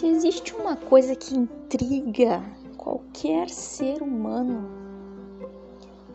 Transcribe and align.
Se 0.00 0.06
existe 0.06 0.54
uma 0.54 0.76
coisa 0.76 1.14
que 1.14 1.36
intriga 1.36 2.42
qualquer 2.78 3.50
ser 3.50 4.02
humano, 4.02 4.66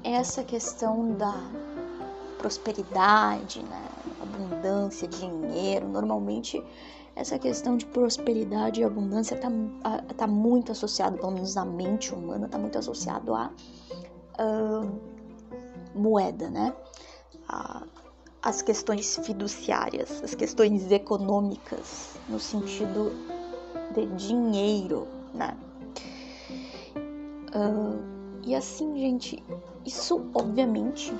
é 0.04 0.14
essa 0.14 0.44
questão 0.44 1.14
da 1.14 1.36
prosperidade, 2.40 3.62
né? 3.62 3.88
abundância, 4.20 5.08
dinheiro. 5.08 5.88
Normalmente, 5.88 6.64
essa 7.16 7.38
questão 7.38 7.78
de 7.78 7.86
prosperidade 7.86 8.82
e 8.82 8.84
abundância 8.84 9.36
está 9.36 9.52
tá 10.18 10.26
muito 10.26 10.72
associado, 10.72 11.20
pelo 11.20 11.34
menos 11.34 11.54
na 11.54 11.64
mente 11.64 12.12
humana, 12.12 12.48
está 12.48 12.58
muito 12.58 12.80
associado 12.80 13.34
uh, 13.34 15.00
moeda, 15.94 16.50
né? 16.50 16.74
As 18.42 18.64
questões 18.64 19.16
fiduciárias, 19.18 20.24
as 20.24 20.34
questões 20.34 20.92
econômicas, 20.92 22.16
no 22.28 22.40
sentido 22.40 23.35
de 23.96 24.06
dinheiro, 24.28 25.08
né? 25.34 25.56
Uh, 27.56 28.00
e 28.44 28.54
assim, 28.54 28.98
gente, 28.98 29.44
isso 29.86 30.26
obviamente, 30.34 31.14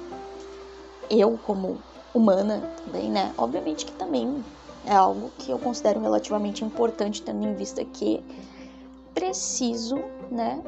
eu 1.10 1.40
como 1.46 1.78
humana 2.14 2.62
também, 2.84 3.10
né? 3.10 3.34
Obviamente 3.38 3.86
que 3.86 3.94
também 3.94 4.44
é 4.86 4.94
algo 4.94 5.32
que 5.40 5.52
eu 5.52 5.58
considero 5.58 6.00
relativamente 6.00 6.64
importante, 6.64 7.22
tendo 7.22 7.46
em 7.48 7.56
vista 7.56 7.84
que 7.84 8.24
preciso, 9.14 9.98
né, 10.30 10.62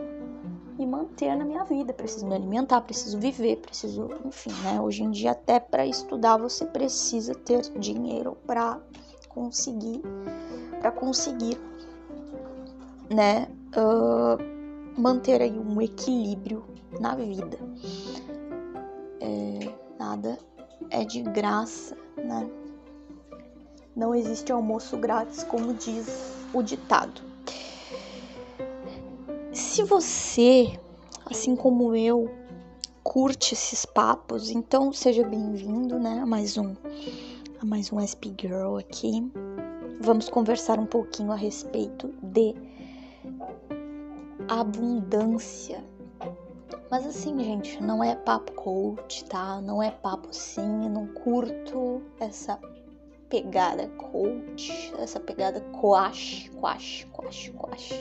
me 0.77 0.85
manter 0.85 1.35
na 1.35 1.43
minha 1.43 1.63
vida, 1.63 1.91
preciso 1.91 2.25
me 2.25 2.35
alimentar, 2.35 2.81
preciso 2.81 3.17
viver, 3.17 3.57
preciso, 3.57 4.09
enfim, 4.25 4.51
né? 4.63 4.79
Hoje 4.79 5.03
em 5.03 5.11
dia 5.11 5.31
até 5.31 5.59
para 5.59 5.85
estudar 5.85 6.37
você 6.37 6.65
precisa 6.65 7.33
ter 7.33 7.61
dinheiro 7.77 8.37
para 8.45 8.79
conseguir, 9.27 10.01
para 10.79 10.91
conseguir, 10.91 11.59
né, 13.09 13.47
uh, 13.75 14.99
manter 14.99 15.41
aí 15.41 15.57
um 15.57 15.81
equilíbrio 15.81 16.63
na 16.99 17.15
vida. 17.15 17.57
É, 19.19 19.73
nada 19.99 20.37
é 20.89 21.03
de 21.03 21.21
graça, 21.21 21.97
né? 22.17 22.49
Não 23.95 24.13
existe 24.13 24.51
almoço 24.51 24.95
grátis, 24.97 25.43
como 25.43 25.73
diz 25.73 26.07
o 26.53 26.61
ditado. 26.61 27.21
Se 29.51 29.83
você, 29.83 30.79
assim 31.25 31.55
como 31.55 31.95
eu, 31.95 32.29
curte 33.03 33.53
esses 33.53 33.85
papos, 33.85 34.51
então 34.51 34.93
seja 34.93 35.23
bem-vindo, 35.23 35.97
né, 35.97 36.19
a 36.21 36.25
mais 36.25 36.57
um 36.57 36.75
a 37.59 37.65
mais 37.65 37.91
um 37.91 37.99
SP 37.99 38.29
Girl 38.39 38.77
aqui. 38.77 39.31
Vamos 39.99 40.29
conversar 40.29 40.77
um 40.77 40.85
pouquinho 40.85 41.31
a 41.31 41.35
respeito 41.35 42.13
de 42.21 42.53
abundância. 44.47 45.83
Mas 46.89 47.05
assim, 47.05 47.37
gente, 47.43 47.83
não 47.83 48.03
é 48.03 48.15
papo 48.15 48.51
coach, 48.53 49.25
tá? 49.25 49.59
Não 49.61 49.83
é 49.83 49.91
papo 49.91 50.29
assim, 50.29 50.89
não 50.89 51.07
curto 51.07 52.01
essa 52.19 52.57
pegada 53.29 53.87
coach, 53.89 54.93
essa 54.97 55.19
pegada 55.19 55.59
coach, 55.59 56.49
coach, 56.51 57.05
coach, 57.11 57.51
coach. 57.51 57.93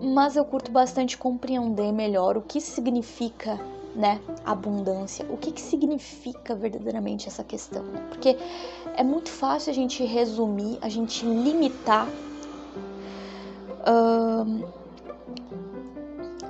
Mas 0.00 0.34
eu 0.34 0.44
curto 0.44 0.70
bastante 0.70 1.16
compreender 1.16 1.92
melhor 1.92 2.36
o 2.36 2.42
que 2.42 2.60
significa, 2.60 3.60
né, 3.94 4.20
abundância. 4.44 5.24
O 5.30 5.36
que, 5.36 5.52
que 5.52 5.60
significa 5.60 6.54
verdadeiramente 6.54 7.28
essa 7.28 7.44
questão? 7.44 7.84
Porque 8.08 8.36
é 8.96 9.04
muito 9.04 9.28
fácil 9.30 9.70
a 9.70 9.74
gente 9.74 10.02
resumir, 10.04 10.78
a 10.80 10.88
gente 10.88 11.24
limitar 11.24 12.08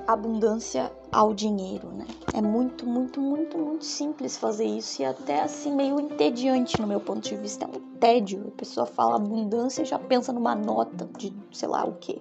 abundância 0.07 0.93
ao 1.11 1.35
dinheiro, 1.35 1.89
né? 1.91 2.07
É 2.35 2.41
muito, 2.41 2.87
muito, 2.87 3.21
muito, 3.21 3.59
muito 3.59 3.85
simples 3.85 4.37
fazer 4.37 4.65
isso 4.65 5.03
e 5.03 5.05
até 5.05 5.43
assim 5.43 5.75
meio 5.75 6.01
entediante 6.01 6.81
no 6.81 6.87
meu 6.87 7.01
ponto 7.01 7.29
de 7.29 7.37
vista. 7.37 7.65
É 7.65 7.69
um 7.69 7.99
tédio. 7.99 8.49
A 8.49 8.57
pessoa 8.57 8.87
fala 8.87 9.17
abundância 9.17 9.83
e 9.83 9.85
já 9.85 9.99
pensa 9.99 10.33
numa 10.33 10.55
nota 10.55 11.09
de 11.19 11.33
sei 11.53 11.69
lá 11.69 11.85
o 11.85 11.95
que, 11.95 12.21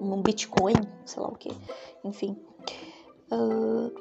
num 0.00 0.22
Bitcoin, 0.22 0.80
sei 1.04 1.22
lá 1.22 1.28
o 1.28 1.34
que. 1.34 1.50
Enfim, 2.04 2.36
uh, 3.32 3.92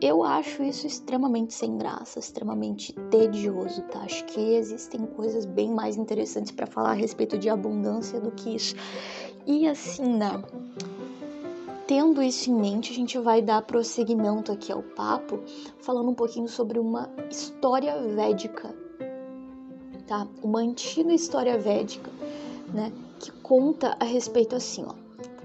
eu 0.00 0.22
acho 0.22 0.62
isso 0.62 0.86
extremamente 0.86 1.54
sem 1.54 1.78
graça, 1.78 2.18
extremamente 2.18 2.92
tedioso, 3.10 3.80
tá? 3.84 4.00
Acho 4.00 4.24
que 4.26 4.40
existem 4.40 5.06
coisas 5.06 5.46
bem 5.46 5.70
mais 5.70 5.96
interessantes 5.96 6.52
para 6.52 6.66
falar 6.66 6.90
a 6.90 6.94
respeito 6.94 7.38
de 7.38 7.48
abundância 7.48 8.20
do 8.20 8.30
que 8.30 8.54
isso. 8.54 8.74
E 9.46 9.68
assim, 9.68 10.16
né? 10.16 10.42
Tendo 11.86 12.20
isso 12.20 12.50
em 12.50 12.54
mente, 12.54 12.90
a 12.90 12.94
gente 12.94 13.16
vai 13.16 13.40
dar 13.40 13.62
prosseguimento 13.62 14.50
aqui 14.50 14.72
ao 14.72 14.82
papo, 14.82 15.38
falando 15.78 16.10
um 16.10 16.14
pouquinho 16.14 16.48
sobre 16.48 16.80
uma 16.80 17.08
história 17.30 17.96
védica, 18.08 18.74
tá? 20.08 20.26
Uma 20.42 20.58
antiga 20.58 21.14
história 21.14 21.56
védica, 21.56 22.10
né? 22.74 22.92
Que 23.20 23.30
conta 23.30 23.96
a 24.00 24.04
respeito 24.04 24.56
assim, 24.56 24.84
ó. 24.84 24.94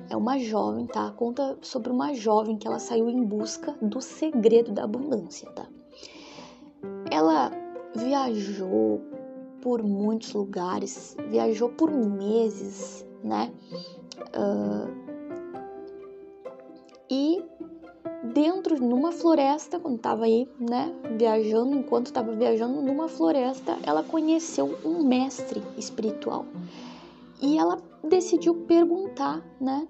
É 0.09 0.17
uma 0.17 0.39
jovem, 0.39 0.87
tá? 0.87 1.11
Conta 1.11 1.57
sobre 1.61 1.91
uma 1.91 2.11
jovem 2.15 2.57
que 2.57 2.67
ela 2.67 2.79
saiu 2.79 3.07
em 3.07 3.23
busca 3.23 3.75
do 3.79 4.01
segredo 4.01 4.71
da 4.71 4.83
abundância, 4.83 5.47
tá? 5.51 5.67
Ela 7.11 7.51
viajou 7.95 8.99
por 9.61 9.83
muitos 9.83 10.33
lugares, 10.33 11.15
viajou 11.29 11.69
por 11.69 11.91
meses, 11.91 13.05
né? 13.23 13.51
Uh, 14.35 15.01
e 17.09 17.43
dentro 18.23 18.81
numa 18.81 19.11
floresta, 19.11 19.79
quando 19.79 19.97
estava 19.97 20.25
aí, 20.25 20.47
né, 20.59 20.93
viajando, 21.17 21.75
enquanto 21.75 22.07
estava 22.07 22.31
viajando 22.31 22.81
numa 22.81 23.07
floresta, 23.07 23.77
ela 23.83 24.03
conheceu 24.03 24.77
um 24.85 25.03
mestre 25.03 25.61
espiritual. 25.77 26.45
E 27.41 27.57
ela 27.57 27.79
decidiu 28.03 28.53
perguntar, 28.65 29.43
né, 29.59 29.87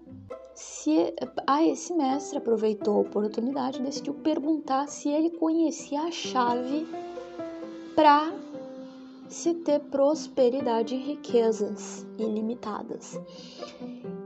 se 0.55 1.13
a 1.47 1.63
esse 1.63 1.93
mestre 1.93 2.37
aproveitou 2.37 2.97
a 2.97 3.01
oportunidade, 3.01 3.81
decidiu 3.81 4.13
perguntar 4.13 4.87
se 4.87 5.09
ele 5.09 5.29
conhecia 5.31 6.01
a 6.01 6.11
chave 6.11 6.87
para 7.95 8.31
se 9.31 9.53
ter 9.53 9.79
prosperidade 9.79 10.93
e 10.93 10.97
riquezas 10.97 12.05
ilimitadas. 12.17 13.17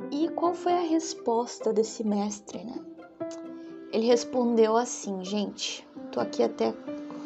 E 0.09 0.27
qual 0.29 0.55
foi 0.55 0.73
a 0.73 0.81
resposta 0.81 1.71
desse 1.71 2.03
mestre, 2.03 2.63
né? 2.63 2.83
Ele 3.93 4.07
respondeu 4.07 4.75
assim, 4.75 5.23
gente. 5.23 5.87
Tô 6.11 6.19
aqui 6.19 6.41
até 6.41 6.73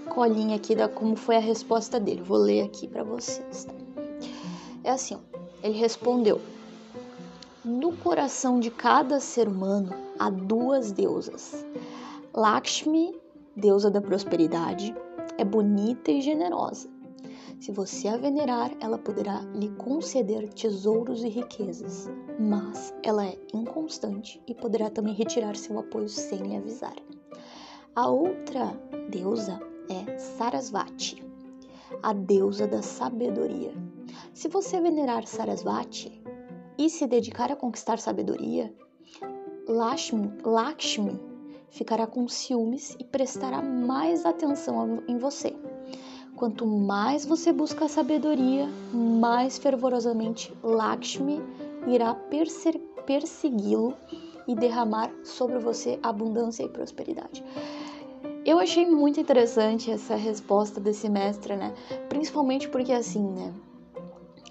colinha 0.09 0.57
aqui 0.57 0.75
da 0.75 0.89
como 0.89 1.15
foi 1.15 1.37
a 1.37 1.39
resposta 1.39 2.01
dele. 2.01 2.21
Vou 2.21 2.37
ler 2.37 2.65
aqui 2.65 2.85
para 2.85 3.03
vocês. 3.03 3.63
Tá? 3.63 3.73
É 4.83 4.91
assim, 4.91 5.15
ó. 5.15 5.39
ele 5.63 5.77
respondeu: 5.77 6.41
No 7.63 7.95
coração 7.95 8.59
de 8.59 8.69
cada 8.69 9.21
ser 9.21 9.47
humano 9.47 9.95
há 10.19 10.29
duas 10.29 10.91
deusas. 10.91 11.65
Lakshmi, 12.33 13.17
deusa 13.55 13.89
da 13.89 14.01
prosperidade, 14.01 14.93
é 15.37 15.45
bonita 15.45 16.11
e 16.11 16.19
generosa. 16.19 16.98
Se 17.59 17.73
você 17.73 18.07
a 18.07 18.15
venerar, 18.15 18.71
ela 18.79 18.97
poderá 18.97 19.41
lhe 19.53 19.69
conceder 19.75 20.47
tesouros 20.53 21.23
e 21.23 21.27
riquezas, 21.27 22.09
mas 22.39 22.93
ela 23.03 23.25
é 23.25 23.37
inconstante 23.53 24.41
e 24.47 24.55
poderá 24.55 24.89
também 24.89 25.13
retirar 25.13 25.57
seu 25.57 25.77
apoio 25.77 26.07
sem 26.07 26.39
lhe 26.39 26.55
avisar. 26.55 26.95
A 27.93 28.09
outra 28.09 28.71
deusa 29.09 29.59
é 29.89 30.17
Sarasvati, 30.17 31.21
a 32.01 32.13
deusa 32.13 32.65
da 32.65 32.81
sabedoria. 32.81 33.73
Se 34.33 34.47
você 34.47 34.79
venerar 34.79 35.27
Sarasvati 35.27 36.23
e 36.77 36.89
se 36.89 37.05
dedicar 37.05 37.51
a 37.51 37.57
conquistar 37.57 37.99
sabedoria, 37.99 38.73
Lakshmi, 39.67 40.31
Lakshmi 40.45 41.19
ficará 41.69 42.07
com 42.07 42.25
ciúmes 42.25 42.95
e 42.97 43.03
prestará 43.03 43.61
mais 43.61 44.25
atenção 44.25 45.03
em 45.09 45.17
você. 45.17 45.53
Quanto 46.39 46.65
mais 46.65 47.25
você 47.25 47.51
busca 47.51 47.83
a 47.83 47.89
sabedoria, 47.89 48.65
mais 48.93 49.57
fervorosamente 49.57 50.53
Lakshmi 50.63 51.43
irá 51.85 52.15
persegui-lo 53.05 53.93
e 54.47 54.55
derramar 54.55 55.11
sobre 55.25 55.59
você 55.59 55.99
abundância 56.01 56.63
e 56.63 56.69
prosperidade. 56.69 57.43
Eu 58.45 58.57
achei 58.57 58.89
muito 58.89 59.19
interessante 59.19 59.91
essa 59.91 60.15
resposta 60.15 60.79
desse 60.79 61.09
mestre, 61.09 61.57
né? 61.57 61.73
Principalmente 62.07 62.69
porque 62.69 62.93
assim, 62.93 63.27
né? 63.31 63.53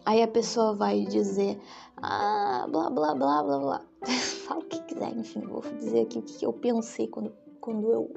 Aí 0.05 0.23
a 0.23 0.29
pessoa 0.29 0.75
vai 0.75 1.06
dizer, 1.06 1.58
ah, 1.96 2.67
blá 2.70 2.91
blá 2.91 3.14
blá 3.14 3.43
blá 3.43 3.58
blá. 3.58 3.82
Fala 4.46 4.61
o 4.61 4.64
que 4.64 4.79
quiser, 4.82 5.17
enfim, 5.17 5.41
vou 5.41 5.62
dizer 5.79 6.02
aqui 6.02 6.19
o 6.19 6.23
que 6.23 6.44
eu 6.44 6.52
pensei 6.52 7.08
quando, 7.08 7.32
quando, 7.62 7.91
eu, 7.91 8.11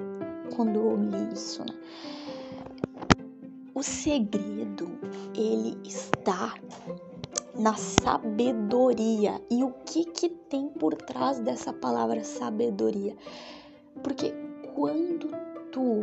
quando 0.58 0.76
eu 0.78 0.98
li 0.98 1.34
isso, 1.34 1.62
né? 1.62 1.74
O 3.82 3.84
segredo, 3.84 4.92
ele 5.36 5.76
está 5.84 6.54
na 7.56 7.74
sabedoria. 7.74 9.42
E 9.50 9.64
o 9.64 9.72
que 9.72 10.06
que 10.06 10.30
tem 10.30 10.70
por 10.70 10.94
trás 10.94 11.40
dessa 11.40 11.74
palavra 11.74 12.24
sabedoria? 12.24 13.18
Porque 14.04 14.36
quando 14.76 15.30
tu 15.72 16.00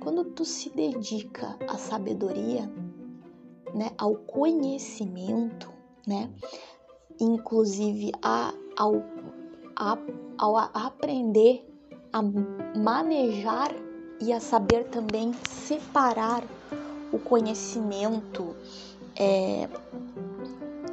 quando 0.00 0.24
tu 0.24 0.46
se 0.46 0.70
dedica 0.70 1.58
à 1.68 1.76
sabedoria, 1.76 2.72
né, 3.74 3.90
ao 3.98 4.14
conhecimento, 4.14 5.70
né, 6.06 6.32
inclusive 7.20 8.12
a, 8.22 8.54
ao, 8.78 8.94
a, 9.76 9.98
ao 10.38 10.56
aprender 10.56 11.68
a 12.14 12.22
manejar 12.78 13.87
e 14.20 14.32
a 14.32 14.40
saber 14.40 14.84
também 14.84 15.32
separar 15.44 16.44
o 17.12 17.18
conhecimento 17.18 18.54
é, 19.16 19.68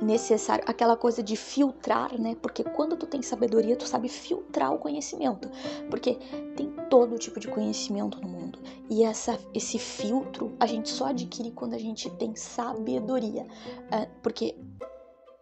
necessário, 0.01 0.63
aquela 0.67 0.95
coisa 0.95 1.21
de 1.23 1.35
filtrar, 1.35 2.19
né? 2.19 2.35
Porque 2.41 2.63
quando 2.63 2.95
tu 2.95 3.07
tem 3.07 3.21
sabedoria, 3.21 3.75
tu 3.75 3.87
sabe 3.87 4.07
filtrar 4.07 4.73
o 4.73 4.77
conhecimento, 4.77 5.49
porque 5.89 6.17
tem 6.55 6.71
todo 6.89 7.17
tipo 7.17 7.39
de 7.39 7.47
conhecimento 7.47 8.21
no 8.21 8.27
mundo. 8.27 8.59
E 8.89 9.03
essa, 9.03 9.39
esse 9.53 9.79
filtro 9.79 10.53
a 10.59 10.65
gente 10.65 10.89
só 10.89 11.07
adquire 11.07 11.51
quando 11.51 11.73
a 11.73 11.79
gente 11.79 12.09
tem 12.11 12.35
sabedoria, 12.35 13.45
é, 13.91 14.07
porque 14.21 14.55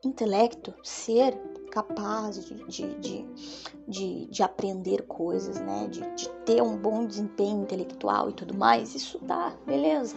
intelecto, 0.03 0.73
ser 0.83 1.37
capaz 1.73 2.45
de, 2.45 2.53
de, 2.65 2.93
de, 2.99 3.25
de, 3.87 4.25
de 4.27 4.43
aprender 4.43 5.01
coisas, 5.07 5.59
né? 5.59 5.87
De, 5.89 6.01
de 6.15 6.29
ter 6.45 6.61
um 6.61 6.77
bom 6.77 7.03
desempenho 7.03 7.63
intelectual 7.63 8.29
e 8.29 8.33
tudo 8.33 8.53
mais, 8.53 8.93
isso 8.93 9.17
tá, 9.17 9.51
beleza. 9.65 10.15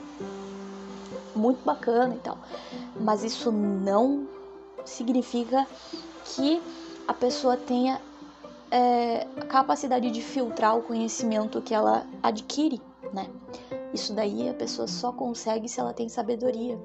Muito 1.35 1.65
bacana 1.65 2.15
e 2.15 2.19
tal. 2.19 2.39
Mas 3.01 3.25
isso 3.25 3.51
não 3.51 4.29
significa 4.85 5.67
que 6.25 6.63
a 7.09 7.15
pessoa 7.15 7.57
tenha 7.57 8.03
é, 8.71 9.27
a 9.41 9.47
capacidade 9.47 10.11
de 10.11 10.21
filtrar 10.21 10.77
o 10.77 10.83
conhecimento 10.83 11.63
que 11.63 11.73
ela 11.73 12.07
adquire, 12.23 12.83
né? 13.15 13.31
Isso 13.95 14.13
daí 14.13 14.47
a 14.51 14.55
pessoa 14.55 14.87
só 14.87 15.11
consegue 15.11 15.71
se 15.71 15.81
ela 15.81 15.95
tem 15.95 16.07
sabedoria, 16.07 16.79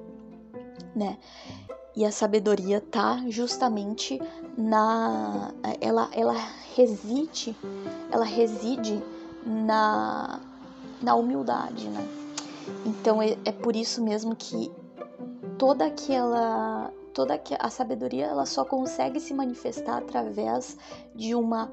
né? 0.96 1.18
E 1.94 2.06
a 2.06 2.10
sabedoria 2.10 2.80
tá 2.80 3.22
justamente 3.28 4.20
na 4.56 5.52
ela 5.80 6.08
ela 6.12 6.34
reside, 6.74 7.56
ela 8.10 8.24
reside 8.24 9.02
na 9.44 10.40
na 11.02 11.14
humildade, 11.14 11.88
né? 11.88 12.08
Então 12.86 13.20
é, 13.20 13.36
é 13.44 13.52
por 13.52 13.76
isso 13.76 14.02
mesmo 14.02 14.34
que 14.34 14.72
toda 15.58 15.86
aquela 15.86 16.90
toda 17.12 17.38
a 17.58 17.68
sabedoria 17.68 18.26
ela 18.26 18.46
só 18.46 18.64
consegue 18.64 19.20
se 19.20 19.34
manifestar 19.34 19.98
através 19.98 20.78
de 21.14 21.34
uma 21.34 21.70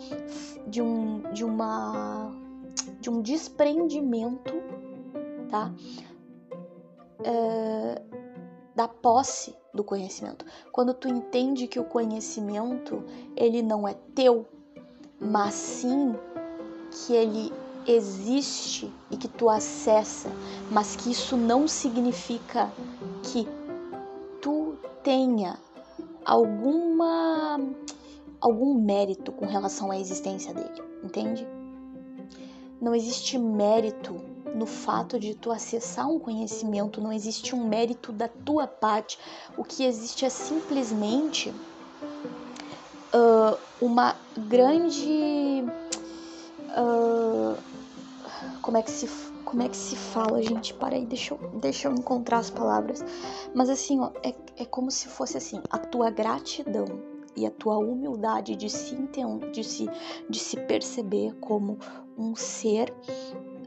de 0.67 0.81
um 0.81 1.21
de 1.31 1.45
uma 1.45 2.31
de 2.99 3.09
um 3.09 3.21
desprendimento, 3.21 4.53
tá? 5.49 5.73
É, 7.23 8.01
da 8.75 8.87
posse 8.87 9.55
do 9.79 9.83
conhecimento. 9.83 10.45
Quando 10.73 10.93
tu 10.93 11.07
entende 11.07 11.65
que 11.65 11.79
o 11.79 11.85
conhecimento 11.85 13.01
ele 13.35 13.61
não 13.61 13.87
é 13.87 13.95
teu, 14.13 14.45
mas 15.17 15.53
sim 15.53 16.13
que 16.91 17.13
ele 17.13 17.53
existe 17.87 18.91
e 19.09 19.15
que 19.15 19.29
tu 19.29 19.49
acessa, 19.49 20.29
mas 20.69 20.97
que 20.97 21.11
isso 21.11 21.37
não 21.37 21.65
significa 21.65 22.69
que 23.23 23.47
tu 24.41 24.75
tenha 25.01 25.57
alguma 26.25 27.57
algum 28.41 28.73
mérito 28.73 29.31
com 29.31 29.45
relação 29.45 29.91
à 29.91 29.97
existência 29.97 30.53
dele, 30.53 30.83
entende? 31.03 31.47
Não 32.81 32.93
existe 32.93 33.37
mérito 33.37 34.15
no 34.55 34.65
fato 34.65 35.19
de 35.19 35.35
tu 35.35 35.51
acessar 35.51 36.09
um 36.09 36.19
conhecimento, 36.19 37.01
não 37.01 37.11
existe 37.11 37.55
um 37.55 37.67
mérito 37.67 38.11
da 38.11 38.27
tua 38.27 38.67
parte. 38.67 39.17
O 39.57 39.63
que 39.63 39.83
existe 39.83 40.25
é 40.25 40.29
simplesmente 40.29 41.53
uh, 43.13 43.57
uma 43.81 44.15
grande. 44.37 45.63
Uh, 46.77 47.57
como 48.61 48.77
é 48.77 48.81
que 48.81 48.91
se 48.91 49.07
como 49.49 49.63
é 49.63 49.67
que 49.67 49.77
se 49.77 49.95
fala, 49.95 50.43
gente? 50.43 50.75
Para 50.75 50.95
aí, 50.95 51.07
deixa 51.07 51.33
eu, 51.33 51.39
deixa 51.59 51.87
eu 51.87 51.93
encontrar 51.93 52.37
as 52.37 52.51
palavras. 52.51 53.03
Mas 53.51 53.67
assim, 53.67 53.99
ó, 53.99 54.11
é, 54.21 54.35
é 54.57 54.65
como 54.65 54.91
se 54.91 55.07
fosse 55.07 55.37
assim, 55.37 55.59
a 55.71 55.79
tua 55.79 56.11
gratidão 56.11 56.85
e 57.35 57.47
a 57.47 57.51
tua 57.51 57.79
humildade 57.79 58.55
de 58.55 58.69
se, 58.69 58.95
de 59.51 59.63
se, 59.63 59.89
de 60.29 60.39
se 60.39 60.55
perceber 60.55 61.33
como 61.39 61.79
um 62.15 62.35
ser 62.35 62.93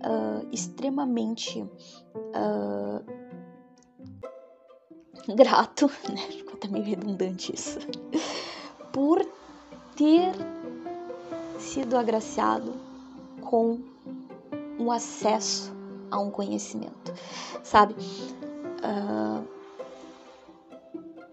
uh, 0.04 0.46
extremamente 0.52 1.60
uh, 1.62 3.04
grato, 5.34 5.87
né? 6.08 6.22
Ficou 6.31 6.54
até 6.54 6.69
meio 6.69 6.84
redundante 6.84 7.54
isso, 7.54 7.78
por 8.93 9.25
ter 9.96 10.32
sido 11.58 11.96
agraciado 11.96 12.75
com 13.40 13.81
um 14.78 14.90
acesso 14.90 15.72
a 16.10 16.19
um 16.19 16.31
conhecimento, 16.31 17.14
sabe? 17.62 17.94
Uh, 18.84 19.46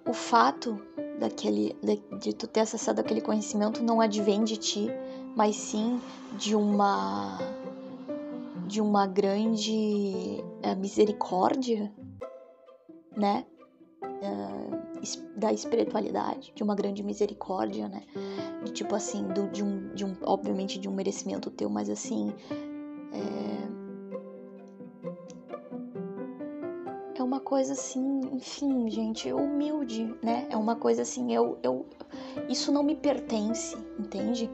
o 0.08 0.14
fato 0.14 0.80
daquele 1.20 1.76
de, 1.84 2.02
de, 2.18 2.34
tu 2.34 2.48
ter 2.48 2.62
acessado 2.62 3.02
aquele 3.02 3.22
conhecimento 3.22 3.84
não 3.84 4.00
advém 4.00 4.44
de 4.44 4.58
ti, 4.58 4.88
mas 5.36 5.56
sim 5.56 6.02
de 6.38 6.56
uma 6.56 7.38
de 8.70 8.80
uma 8.80 9.08
grande 9.08 10.44
uh, 10.64 10.78
misericórdia, 10.80 11.92
né? 13.18 13.44
Uh, 14.04 14.80
da 15.36 15.52
espiritualidade, 15.52 16.52
de 16.54 16.62
uma 16.62 16.76
grande 16.76 17.02
misericórdia, 17.02 17.90
né? 17.90 18.04
De 18.64 18.72
tipo 18.72 18.94
assim, 18.94 19.28
do, 19.30 19.50
de, 19.50 19.64
um, 19.64 19.92
de 19.96 20.06
um, 20.06 20.16
obviamente 20.22 20.78
de 20.78 20.88
um 20.88 20.94
merecimento 20.94 21.50
teu, 21.50 21.68
mas 21.68 21.90
assim, 21.90 22.32
é, 23.12 23.20
é 27.20 27.24
uma 27.24 27.40
coisa 27.40 27.74
assim, 27.74 28.22
enfim, 28.34 28.88
gente, 28.92 29.34
humilde, 29.34 30.14
né? 30.22 30.46
É 30.52 30.58
uma 30.58 30.76
coisa 30.76 31.02
assim, 31.02 31.34
eu, 31.34 31.58
eu, 31.64 31.88
isso 32.48 32.72
não 32.72 32.84
me 32.84 32.96
pertence, 32.96 33.76
entende? 33.98 34.48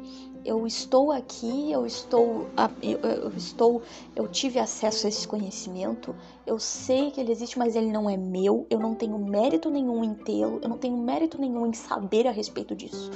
Eu 0.45 0.67
estou 0.67 1.11
aqui, 1.11 1.71
eu 1.71 1.87
estou, 1.87 2.47
eu, 2.81 3.31
estou, 3.35 3.81
eu 4.15 4.27
tive 4.27 4.59
acesso 4.59 5.07
a 5.07 5.09
esse 5.09 5.27
conhecimento, 5.27 6.15
eu 6.45 6.59
sei 6.59 7.09
que 7.09 7.19
ele 7.19 7.31
existe, 7.31 7.57
mas 7.57 7.75
ele 7.75 7.91
não 7.91 8.07
é 8.07 8.15
meu, 8.15 8.67
eu 8.69 8.79
não 8.79 8.93
tenho 8.93 9.17
mérito 9.17 9.71
nenhum 9.71 10.03
em 10.03 10.13
tê-lo, 10.13 10.59
eu 10.61 10.69
não 10.69 10.77
tenho 10.77 10.95
mérito 10.95 11.41
nenhum 11.41 11.65
em 11.65 11.73
saber 11.73 12.27
a 12.27 12.31
respeito 12.31 12.75
disso. 12.75 13.09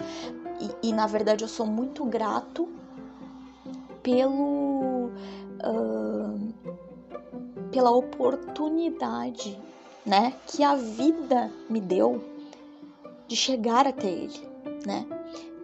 E, 0.59 0.89
e 0.89 0.91
na 0.91 1.05
verdade 1.05 1.43
eu 1.43 1.47
sou 1.47 1.67
muito 1.67 2.03
grato 2.03 2.67
pelo 4.01 5.11
uh, 5.63 6.53
pela 7.71 7.91
oportunidade, 7.91 9.55
né, 10.03 10.33
que 10.47 10.63
a 10.63 10.75
vida 10.75 11.51
me 11.69 11.79
deu 11.79 12.23
de 13.27 13.35
chegar 13.35 13.85
até 13.85 14.07
ele, 14.07 14.41
né? 14.83 15.05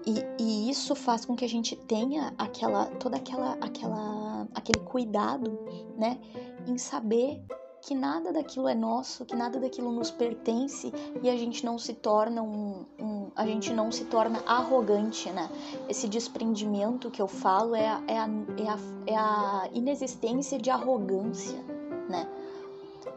E, 0.05 0.23
e, 0.39 0.69
isso 0.69 0.93
faz 0.93 1.25
com 1.25 1.35
que 1.35 1.43
a 1.43 1.49
gente 1.49 1.75
tenha 1.75 2.33
aquela 2.37 2.85
toda 2.85 3.17
aquela 3.17 3.57
aquela 3.59 4.47
aquele 4.53 4.85
cuidado, 4.85 5.59
né, 5.97 6.19
em 6.67 6.77
saber 6.77 7.43
que 7.85 7.93
nada 7.93 8.33
daquilo 8.33 8.67
é 8.67 8.73
nosso, 8.73 9.25
que 9.25 9.35
nada 9.35 9.59
daquilo 9.59 9.91
nos 9.91 10.09
pertence 10.09 10.91
e 11.21 11.29
a 11.29 11.35
gente 11.37 11.63
não 11.63 11.77
se 11.77 11.93
torna 11.93 12.41
um, 12.41 12.85
um 12.99 13.31
a 13.35 13.45
gente 13.45 13.71
não 13.73 13.91
se 13.91 14.05
torna 14.05 14.41
arrogante, 14.47 15.29
né? 15.31 15.49
Esse 15.87 16.07
desprendimento 16.07 17.11
que 17.11 17.21
eu 17.21 17.27
falo 17.27 17.75
é 17.75 17.87
a, 17.87 18.01
é 18.07 18.17
a, 18.17 18.29
é 18.57 18.67
a, 18.67 18.79
é 19.05 19.15
a 19.15 19.69
inexistência 19.73 20.57
de 20.57 20.71
arrogância, 20.71 21.63
né? 22.09 22.27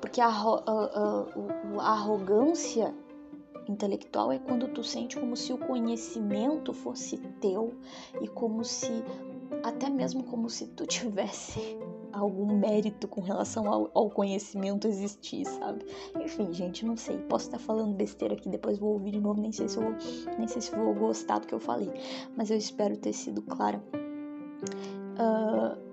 Porque 0.03 0.21
a, 0.21 0.29
a, 0.29 0.31
a, 0.31 1.27
a 1.81 1.93
arrogância 1.93 2.95
intelectual 3.71 4.33
é 4.33 4.39
quando 4.39 4.69
tu 4.69 4.83
sente 4.83 5.17
como 5.17 5.37
se 5.37 5.53
o 5.53 5.59
conhecimento 5.59 6.73
fosse 6.73 7.17
teu 7.41 7.75
e 8.21 8.29
como 8.29 8.65
se 8.65 8.93
até 9.63 9.89
mesmo 9.89 10.25
como 10.25 10.49
se 10.49 10.67
tu 10.69 10.87
tivesse 10.87 11.79
algum 12.13 12.59
mérito 12.59 13.07
com 13.07 13.21
relação 13.21 13.71
ao, 13.71 13.91
ao, 13.95 14.11
conhecimento 14.11 14.89
existir, 14.89 15.45
sabe? 15.47 15.85
Enfim, 16.21 16.53
gente, 16.53 16.85
não 16.85 16.97
sei. 16.97 17.19
Posso 17.19 17.47
estar 17.47 17.59
falando 17.59 17.95
besteira 17.95 18.35
aqui, 18.35 18.49
depois 18.49 18.79
vou 18.79 18.95
ouvir 18.95 19.13
de 19.13 19.21
novo, 19.21 19.41
nem 19.41 19.53
sei 19.53 19.69
se 19.69 19.79
vou, 19.79 19.95
nem 20.39 20.49
sei 20.49 20.61
se 20.61 20.75
vou 20.75 20.95
gostar 20.95 21.39
do 21.39 21.47
que 21.47 21.55
eu 21.55 21.61
falei, 21.61 21.91
mas 22.37 22.51
eu 22.51 22.57
espero 22.57 22.97
ter 22.97 23.13
sido 23.13 23.43
clara. 23.43 23.83
Uh, 25.19 25.88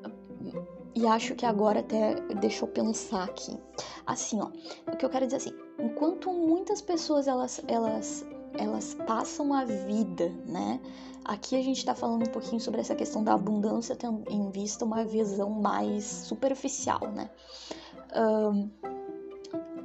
e 0.96 1.06
acho 1.06 1.36
que 1.36 1.46
agora 1.46 1.82
até 1.82 2.16
deixa 2.40 2.64
eu 2.64 2.70
pensar 2.70 3.25
aqui. 3.25 3.60
Assim, 4.08 4.40
ó, 4.42 4.48
o 4.92 4.96
que 4.96 5.06
eu 5.06 5.10
quero 5.10 5.25
dizer 5.25 5.38
assim, 5.38 5.54
enquanto 5.78 6.32
muitas 6.32 6.82
pessoas 6.82 7.28
elas, 7.28 7.62
elas, 7.68 8.25
elas 8.54 8.94
passam 9.06 9.54
a 9.54 9.66
vida, 9.66 10.30
né? 10.46 10.80
Aqui 11.25 11.56
a 11.56 11.62
gente 11.62 11.80
está 11.80 11.94
falando 11.94 12.28
um 12.28 12.32
pouquinho 12.32 12.62
sobre 12.62 12.80
essa 12.80 12.96
questão 12.96 13.24
da 13.24 13.34
abundância, 13.34 13.96
tendo 13.96 14.24
em 14.30 14.50
vista 14.52 14.86
uma 14.86 15.04
visão 15.04 15.50
mais 15.50 16.06
superficial, 16.06 17.12
né? 17.12 17.30
Um, 18.16 18.70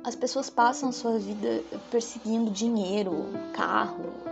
as 0.04 0.14
pessoas 0.14 0.48
passam 0.48 0.90
a 0.90 0.92
sua 0.92 1.18
vida 1.18 1.62
perseguindo 1.90 2.50
dinheiro, 2.50 3.12
carro, 3.52 4.29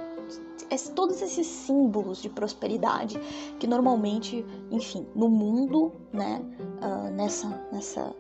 todos 0.94 1.22
esses 1.22 1.46
símbolos 1.46 2.20
de 2.20 2.28
prosperidade 2.28 3.18
que 3.58 3.66
normalmente, 3.66 4.44
enfim, 4.70 5.06
no 5.14 5.28
mundo, 5.28 5.92
né, 6.12 6.40
uh, 6.82 7.10
nessa, 7.10 7.48
nessa, 7.72 8.14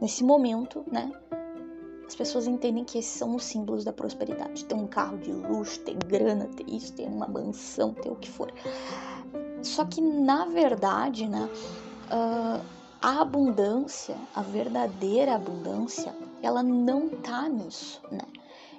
nesse 0.00 0.22
momento, 0.22 0.84
né, 0.90 1.10
as 2.06 2.14
pessoas 2.14 2.46
entendem 2.46 2.84
que 2.84 2.98
esses 2.98 3.12
são 3.12 3.36
os 3.36 3.44
símbolos 3.44 3.84
da 3.84 3.92
prosperidade. 3.92 4.64
Ter 4.64 4.74
um 4.74 4.86
carro 4.86 5.18
de 5.18 5.30
luxo, 5.30 5.80
ter 5.80 5.94
grana, 5.94 6.46
ter 6.56 6.64
isso, 6.66 6.92
ter 6.94 7.06
uma 7.06 7.28
mansão, 7.28 7.92
ter 7.92 8.10
o 8.10 8.16
que 8.16 8.30
for. 8.30 8.50
Só 9.62 9.84
que 9.84 10.00
na 10.00 10.46
verdade, 10.46 11.28
né, 11.28 11.48
uh, 12.10 12.64
a 13.00 13.20
abundância, 13.20 14.16
a 14.34 14.42
verdadeira 14.42 15.34
abundância, 15.34 16.14
ela 16.42 16.62
não 16.62 17.08
tá 17.08 17.48
nisso, 17.48 18.00
né? 18.10 18.22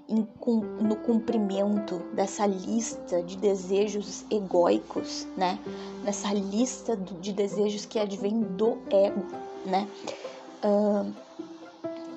No 0.10 0.96
cumprimento 0.96 2.00
dessa 2.14 2.46
lista 2.46 3.22
de 3.22 3.38
desejos 3.38 4.26
egóicos, 4.32 5.28
né? 5.38 5.60
Nessa 6.04 6.34
lista 6.34 6.98
de 6.98 7.32
desejos 7.32 7.86
que 7.86 8.00
advém 8.00 8.42
do 8.42 8.80
ego, 8.90 9.24
né? 9.66 9.88
Uh, 10.64 11.14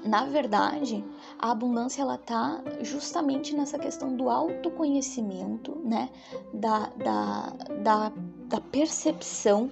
na 0.05 0.25
verdade, 0.25 1.05
a 1.39 1.51
abundância 1.51 2.03
ela 2.03 2.17
tá 2.17 2.63
justamente 2.81 3.55
nessa 3.55 3.79
questão 3.79 4.17
do 4.17 4.31
autoconhecimento, 4.31 5.79
né? 5.85 6.09
Da, 6.53 6.87
da, 6.97 7.51
da, 7.83 8.13
da 8.47 8.61
percepção, 8.61 9.71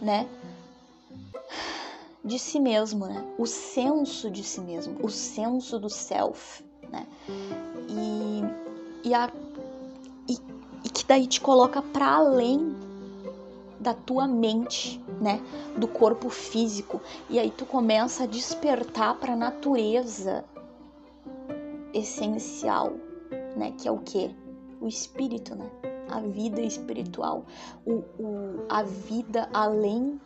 né? 0.00 0.26
De 2.24 2.38
si 2.38 2.58
mesmo, 2.58 3.06
né? 3.06 3.22
O 3.36 3.46
senso 3.46 4.30
de 4.30 4.42
si 4.42 4.62
mesmo, 4.62 4.96
o 5.04 5.10
senso 5.10 5.78
do 5.78 5.90
self, 5.90 6.63
né? 6.94 7.06
E, 7.88 9.08
e, 9.08 9.14
a, 9.14 9.30
e, 10.28 10.38
e 10.84 10.88
que 10.88 11.04
daí 11.04 11.26
te 11.26 11.40
coloca 11.40 11.82
para 11.82 12.08
além 12.14 12.74
da 13.80 13.92
tua 13.92 14.26
mente, 14.26 15.02
né, 15.20 15.40
do 15.76 15.86
corpo 15.86 16.30
físico. 16.30 17.00
E 17.28 17.38
aí 17.38 17.50
tu 17.50 17.66
começa 17.66 18.24
a 18.24 18.26
despertar 18.26 19.16
para 19.16 19.34
a 19.34 19.36
natureza 19.36 20.44
essencial, 21.92 22.94
né, 23.56 23.72
que 23.76 23.86
é 23.86 23.90
o 23.90 23.98
que? 23.98 24.34
O 24.80 24.88
espírito, 24.88 25.54
né? 25.54 25.70
A 26.08 26.20
vida 26.20 26.60
espiritual, 26.60 27.44
o, 27.84 28.04
o, 28.18 28.64
a 28.68 28.82
vida 28.82 29.48
além 29.52 30.20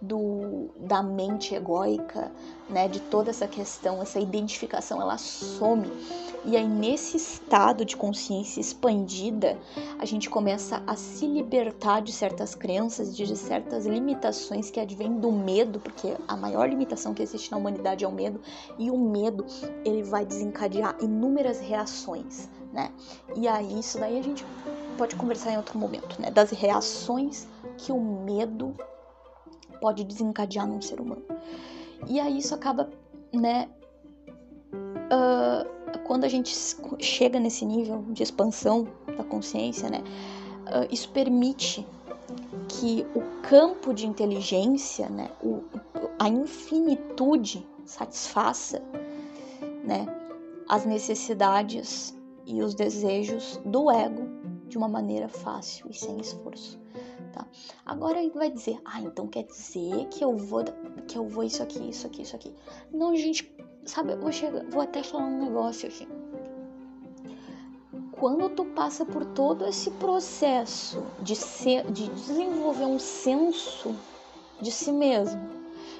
do, 0.00 0.70
da 0.76 1.02
mente 1.02 1.54
egóica, 1.54 2.30
né, 2.68 2.88
de 2.88 3.00
toda 3.00 3.30
essa 3.30 3.46
questão, 3.46 4.02
essa 4.02 4.20
identificação, 4.20 5.00
ela 5.00 5.16
some. 5.18 5.90
E 6.44 6.56
aí 6.56 6.66
nesse 6.66 7.16
estado 7.16 7.84
de 7.84 7.96
consciência 7.96 8.60
expandida, 8.60 9.58
a 9.98 10.04
gente 10.04 10.28
começa 10.28 10.82
a 10.86 10.94
se 10.96 11.26
libertar 11.26 12.00
de 12.00 12.12
certas 12.12 12.54
crenças, 12.54 13.16
de 13.16 13.36
certas 13.36 13.86
limitações 13.86 14.70
que 14.70 14.78
advêm 14.78 15.18
do 15.18 15.32
medo, 15.32 15.80
porque 15.80 16.14
a 16.28 16.36
maior 16.36 16.68
limitação 16.68 17.14
que 17.14 17.22
existe 17.22 17.50
na 17.50 17.56
humanidade 17.56 18.04
é 18.04 18.08
o 18.08 18.12
medo, 18.12 18.40
e 18.78 18.90
o 18.90 18.98
medo, 18.98 19.44
ele 19.84 20.02
vai 20.02 20.24
desencadear 20.24 20.96
inúmeras 21.00 21.58
reações, 21.60 22.48
né? 22.72 22.92
E 23.34 23.48
aí 23.48 23.78
isso 23.78 23.98
daí 23.98 24.18
a 24.18 24.22
gente 24.22 24.44
pode 24.96 25.16
conversar 25.16 25.52
em 25.52 25.56
outro 25.56 25.78
momento, 25.78 26.20
né, 26.20 26.30
das 26.30 26.50
reações 26.50 27.46
que 27.76 27.92
o 27.92 28.00
medo 28.00 28.74
pode 29.80 30.04
desencadear 30.04 30.66
num 30.66 30.80
ser 30.80 31.00
humano. 31.00 31.22
E 32.08 32.20
aí 32.20 32.38
isso 32.38 32.54
acaba, 32.54 32.90
né? 33.32 33.68
Uh, 34.72 35.98
quando 36.04 36.24
a 36.24 36.28
gente 36.28 36.54
chega 37.00 37.38
nesse 37.38 37.64
nível 37.64 38.04
de 38.10 38.22
expansão 38.22 38.86
da 39.16 39.24
consciência, 39.24 39.88
né? 39.88 40.02
Uh, 40.66 40.92
isso 40.92 41.08
permite 41.10 41.86
que 42.68 43.06
o 43.14 43.22
campo 43.42 43.94
de 43.94 44.06
inteligência, 44.06 45.08
né? 45.08 45.30
O, 45.42 45.62
a 46.18 46.28
infinitude 46.28 47.66
satisfaça, 47.84 48.82
né? 49.84 50.06
As 50.68 50.84
necessidades 50.84 52.16
e 52.44 52.62
os 52.62 52.74
desejos 52.74 53.60
do 53.64 53.90
ego 53.90 54.28
de 54.68 54.76
uma 54.76 54.88
maneira 54.88 55.28
fácil 55.28 55.86
e 55.88 55.94
sem 55.94 56.18
esforço 56.18 56.78
tá? 57.36 57.46
Agora 57.84 58.18
ele 58.18 58.30
vai 58.30 58.50
dizer, 58.50 58.80
ah, 58.84 59.00
então 59.00 59.26
quer 59.26 59.44
dizer 59.44 60.06
que 60.06 60.24
eu 60.24 60.34
vou, 60.36 60.64
que 61.06 61.18
eu 61.18 61.28
vou 61.28 61.44
isso 61.44 61.62
aqui, 61.62 61.90
isso 61.90 62.06
aqui, 62.06 62.22
isso 62.22 62.34
aqui. 62.34 62.52
Não, 62.90 63.14
gente, 63.14 63.54
sabe, 63.84 64.12
eu 64.12 64.18
vou, 64.18 64.32
chegar, 64.32 64.64
vou 64.64 64.80
até 64.80 65.02
falar 65.02 65.24
um 65.24 65.44
negócio 65.44 65.86
aqui. 65.88 66.08
Quando 68.12 68.48
tu 68.48 68.64
passa 68.64 69.04
por 69.04 69.26
todo 69.26 69.66
esse 69.66 69.90
processo 69.92 71.02
de, 71.20 71.36
ser, 71.36 71.84
de 71.92 72.08
desenvolver 72.08 72.86
um 72.86 72.98
senso 72.98 73.94
de 74.58 74.72
si 74.72 74.90
mesmo, 74.90 75.38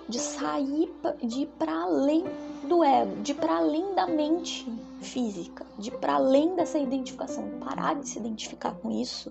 de 0.09 0.19
sair, 0.19 0.91
de 1.23 1.43
ir 1.43 1.47
para 1.59 1.83
além 1.83 2.25
do 2.67 2.83
ego, 2.83 3.17
de 3.23 3.33
ir 3.33 3.35
para 3.35 3.59
além 3.59 3.95
da 3.95 4.07
mente 4.07 4.67
física, 5.03 5.67
de 5.79 5.91
ir 5.91 5.99
para 5.99 6.15
além 6.15 6.57
dessa 6.57 6.79
identificação, 6.79 7.51
parar 7.61 7.97
de 7.97 8.09
se 8.09 8.19
identificar 8.19 8.75
com 8.77 8.91
isso, 8.91 9.31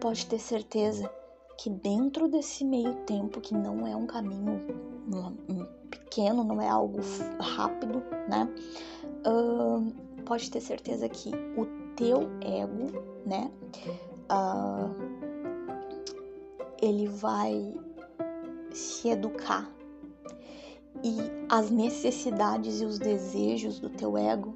pode 0.00 0.26
ter 0.26 0.38
certeza 0.38 1.10
que 1.58 1.68
dentro 1.68 2.28
desse 2.28 2.64
meio 2.64 2.94
tempo, 3.04 3.40
que 3.40 3.52
não 3.52 3.86
é 3.86 3.94
um 3.96 4.06
caminho 4.06 4.60
pequeno, 5.90 6.44
não 6.44 6.60
é 6.60 6.68
algo 6.68 6.98
rápido, 7.40 8.02
né? 8.28 8.48
Uh, 9.26 9.92
pode 10.24 10.50
ter 10.50 10.60
certeza 10.60 11.08
que 11.08 11.30
o 11.56 11.66
teu 11.96 12.28
ego, 12.40 13.02
né? 13.26 13.50
Uh, 14.30 14.94
ele 16.80 17.08
vai 17.08 17.74
se 18.70 19.08
educar 19.08 19.68
e 21.02 21.16
as 21.48 21.70
necessidades 21.70 22.80
e 22.80 22.84
os 22.84 22.98
desejos 22.98 23.80
do 23.80 23.88
teu 23.88 24.16
ego 24.16 24.54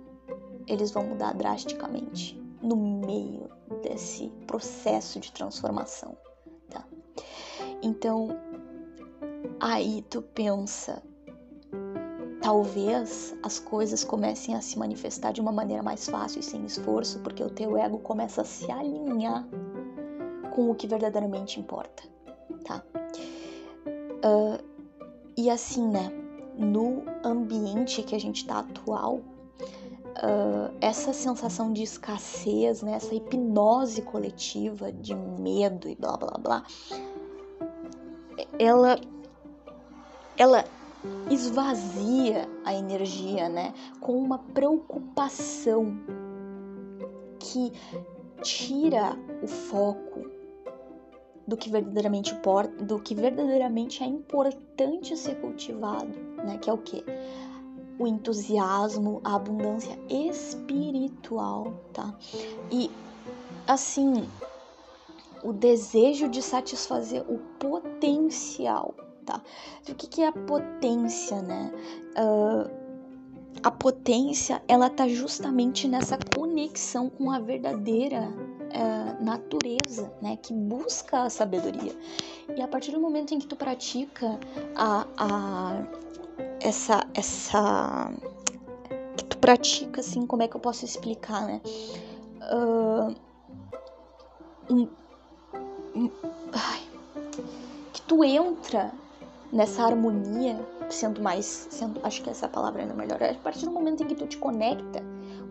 eles 0.68 0.90
vão 0.90 1.04
mudar 1.04 1.32
drasticamente 1.32 2.41
no 2.62 2.76
meio 2.76 3.50
desse 3.82 4.28
processo 4.46 5.18
de 5.18 5.32
transformação, 5.32 6.16
tá? 6.70 6.84
Então, 7.82 8.28
aí 9.60 10.02
tu 10.08 10.22
pensa, 10.22 11.02
talvez 12.40 13.36
as 13.42 13.58
coisas 13.58 14.04
comecem 14.04 14.54
a 14.54 14.60
se 14.60 14.78
manifestar 14.78 15.32
de 15.32 15.40
uma 15.40 15.52
maneira 15.52 15.82
mais 15.82 16.08
fácil 16.08 16.40
e 16.40 16.42
sem 16.42 16.64
esforço, 16.64 17.18
porque 17.20 17.42
o 17.42 17.50
teu 17.50 17.76
ego 17.76 17.98
começa 17.98 18.42
a 18.42 18.44
se 18.44 18.70
alinhar 18.70 19.46
com 20.54 20.70
o 20.70 20.74
que 20.74 20.86
verdadeiramente 20.86 21.58
importa, 21.58 22.02
tá? 22.64 22.84
Uh, 24.24 24.62
e 25.36 25.50
assim, 25.50 25.88
né? 25.88 26.12
No 26.56 27.02
ambiente 27.24 28.02
que 28.02 28.14
a 28.14 28.20
gente 28.20 28.46
tá 28.46 28.58
atual, 28.58 29.22
uh, 30.22 30.74
essa 30.80 31.12
sensação 31.12 31.72
de 31.72 31.82
escassez, 31.82 32.82
né, 32.82 32.94
essa 32.94 33.14
hipnose 33.14 34.02
coletiva 34.02 34.92
de 34.92 35.14
medo 35.14 35.88
e 35.88 35.94
blá 35.94 36.16
blá 36.16 36.38
blá, 36.38 36.64
ela, 38.58 38.98
ela 40.36 40.64
esvazia 41.30 42.48
a 42.64 42.74
energia, 42.74 43.48
né, 43.48 43.74
com 44.00 44.16
uma 44.16 44.38
preocupação 44.38 45.98
que 47.38 47.72
tira 48.42 49.16
o 49.42 49.46
foco 49.46 50.30
do 51.46 51.56
que 51.56 51.68
verdadeiramente 51.68 52.32
importa, 52.32 52.84
do 52.84 53.00
que 53.00 53.14
verdadeiramente 53.14 54.02
é 54.02 54.06
importante 54.06 55.16
ser 55.16 55.40
cultivado, 55.40 56.16
né? 56.44 56.58
Que 56.58 56.70
é 56.70 56.72
o 56.72 56.78
que? 56.78 57.04
O 58.02 58.06
entusiasmo, 58.06 59.20
a 59.22 59.36
abundância 59.36 59.96
espiritual, 60.08 61.72
tá? 61.92 62.14
E 62.70 62.90
assim, 63.66 64.28
o 65.42 65.52
desejo 65.52 66.28
de 66.28 66.42
satisfazer 66.42 67.22
o 67.28 67.38
potencial, 67.58 68.94
tá? 69.24 69.40
O 69.88 69.94
que, 69.94 70.06
que 70.06 70.22
é 70.22 70.26
a 70.26 70.32
potência, 70.32 71.40
né? 71.42 71.72
Uh, 72.18 72.82
a 73.62 73.70
potência, 73.70 74.60
ela 74.66 74.90
tá 74.90 75.06
justamente 75.06 75.86
nessa 75.86 76.18
conexão 76.34 77.08
com 77.08 77.30
a 77.30 77.38
verdadeira 77.38 78.28
uh, 78.28 79.24
natureza, 79.24 80.12
né? 80.20 80.36
Que 80.42 80.52
busca 80.52 81.22
a 81.22 81.30
sabedoria. 81.30 81.92
E 82.56 82.60
a 82.60 82.66
partir 82.66 82.90
do 82.90 83.00
momento 83.00 83.32
em 83.32 83.38
que 83.38 83.46
tu 83.46 83.54
pratica 83.54 84.40
a, 84.74 85.06
a 85.16 85.82
essa 86.62 87.06
essa 87.14 88.12
que 89.16 89.24
tu 89.24 89.38
pratica, 89.38 90.00
assim, 90.00 90.26
como 90.26 90.42
é 90.42 90.48
que 90.48 90.56
eu 90.56 90.60
posso 90.60 90.84
explicar, 90.84 91.46
né? 91.46 91.60
Uh, 92.52 93.14
um, 94.70 94.88
um, 95.94 96.10
ai, 96.52 96.82
que 97.92 98.02
tu 98.02 98.24
entra 98.24 98.92
nessa 99.52 99.84
harmonia, 99.84 100.58
sendo 100.88 101.20
mais, 101.20 101.68
sendo, 101.70 102.00
acho 102.04 102.22
que 102.22 102.30
essa 102.30 102.48
palavra 102.48 102.82
ainda 102.82 102.94
é 102.94 102.96
melhor, 102.96 103.22
a 103.22 103.34
partir 103.34 103.66
do 103.66 103.70
momento 103.70 104.02
em 104.02 104.06
que 104.06 104.14
tu 104.14 104.26
te 104.26 104.38
conecta 104.38 105.02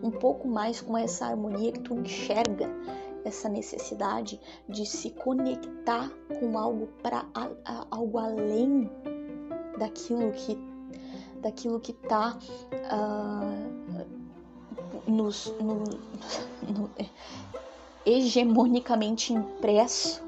um 0.02 0.10
pouco 0.10 0.48
mais 0.48 0.80
com 0.80 0.98
essa 0.98 1.26
harmonia, 1.26 1.72
que 1.72 1.80
tu 1.80 1.94
enxerga 1.94 2.68
essa 3.24 3.48
necessidade 3.48 4.40
de 4.68 4.84
se 4.84 5.10
conectar 5.10 6.10
com 6.40 6.58
algo 6.58 6.88
para 7.02 7.24
algo 7.90 8.18
além 8.18 8.90
daquilo 9.78 10.32
que 10.32 10.71
daquilo 11.42 11.80
que 11.80 11.92
está 11.92 12.38
uh, 12.90 13.62
nos, 15.06 15.52
no, 15.60 15.82
no, 16.72 16.90
hegemonicamente 18.06 19.32
impresso, 19.32 20.22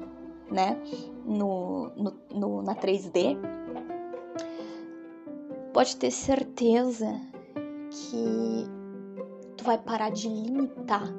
né, 0.51 0.77
no, 1.25 1.89
no, 2.29 2.61
na 2.61 2.75
3D, 2.75 3.37
pode 5.73 5.95
ter 5.97 6.11
certeza 6.11 7.19
que 7.89 8.65
tu 9.57 9.63
vai 9.63 9.77
parar 9.77 10.11
de 10.11 10.27
limitar 10.27 11.13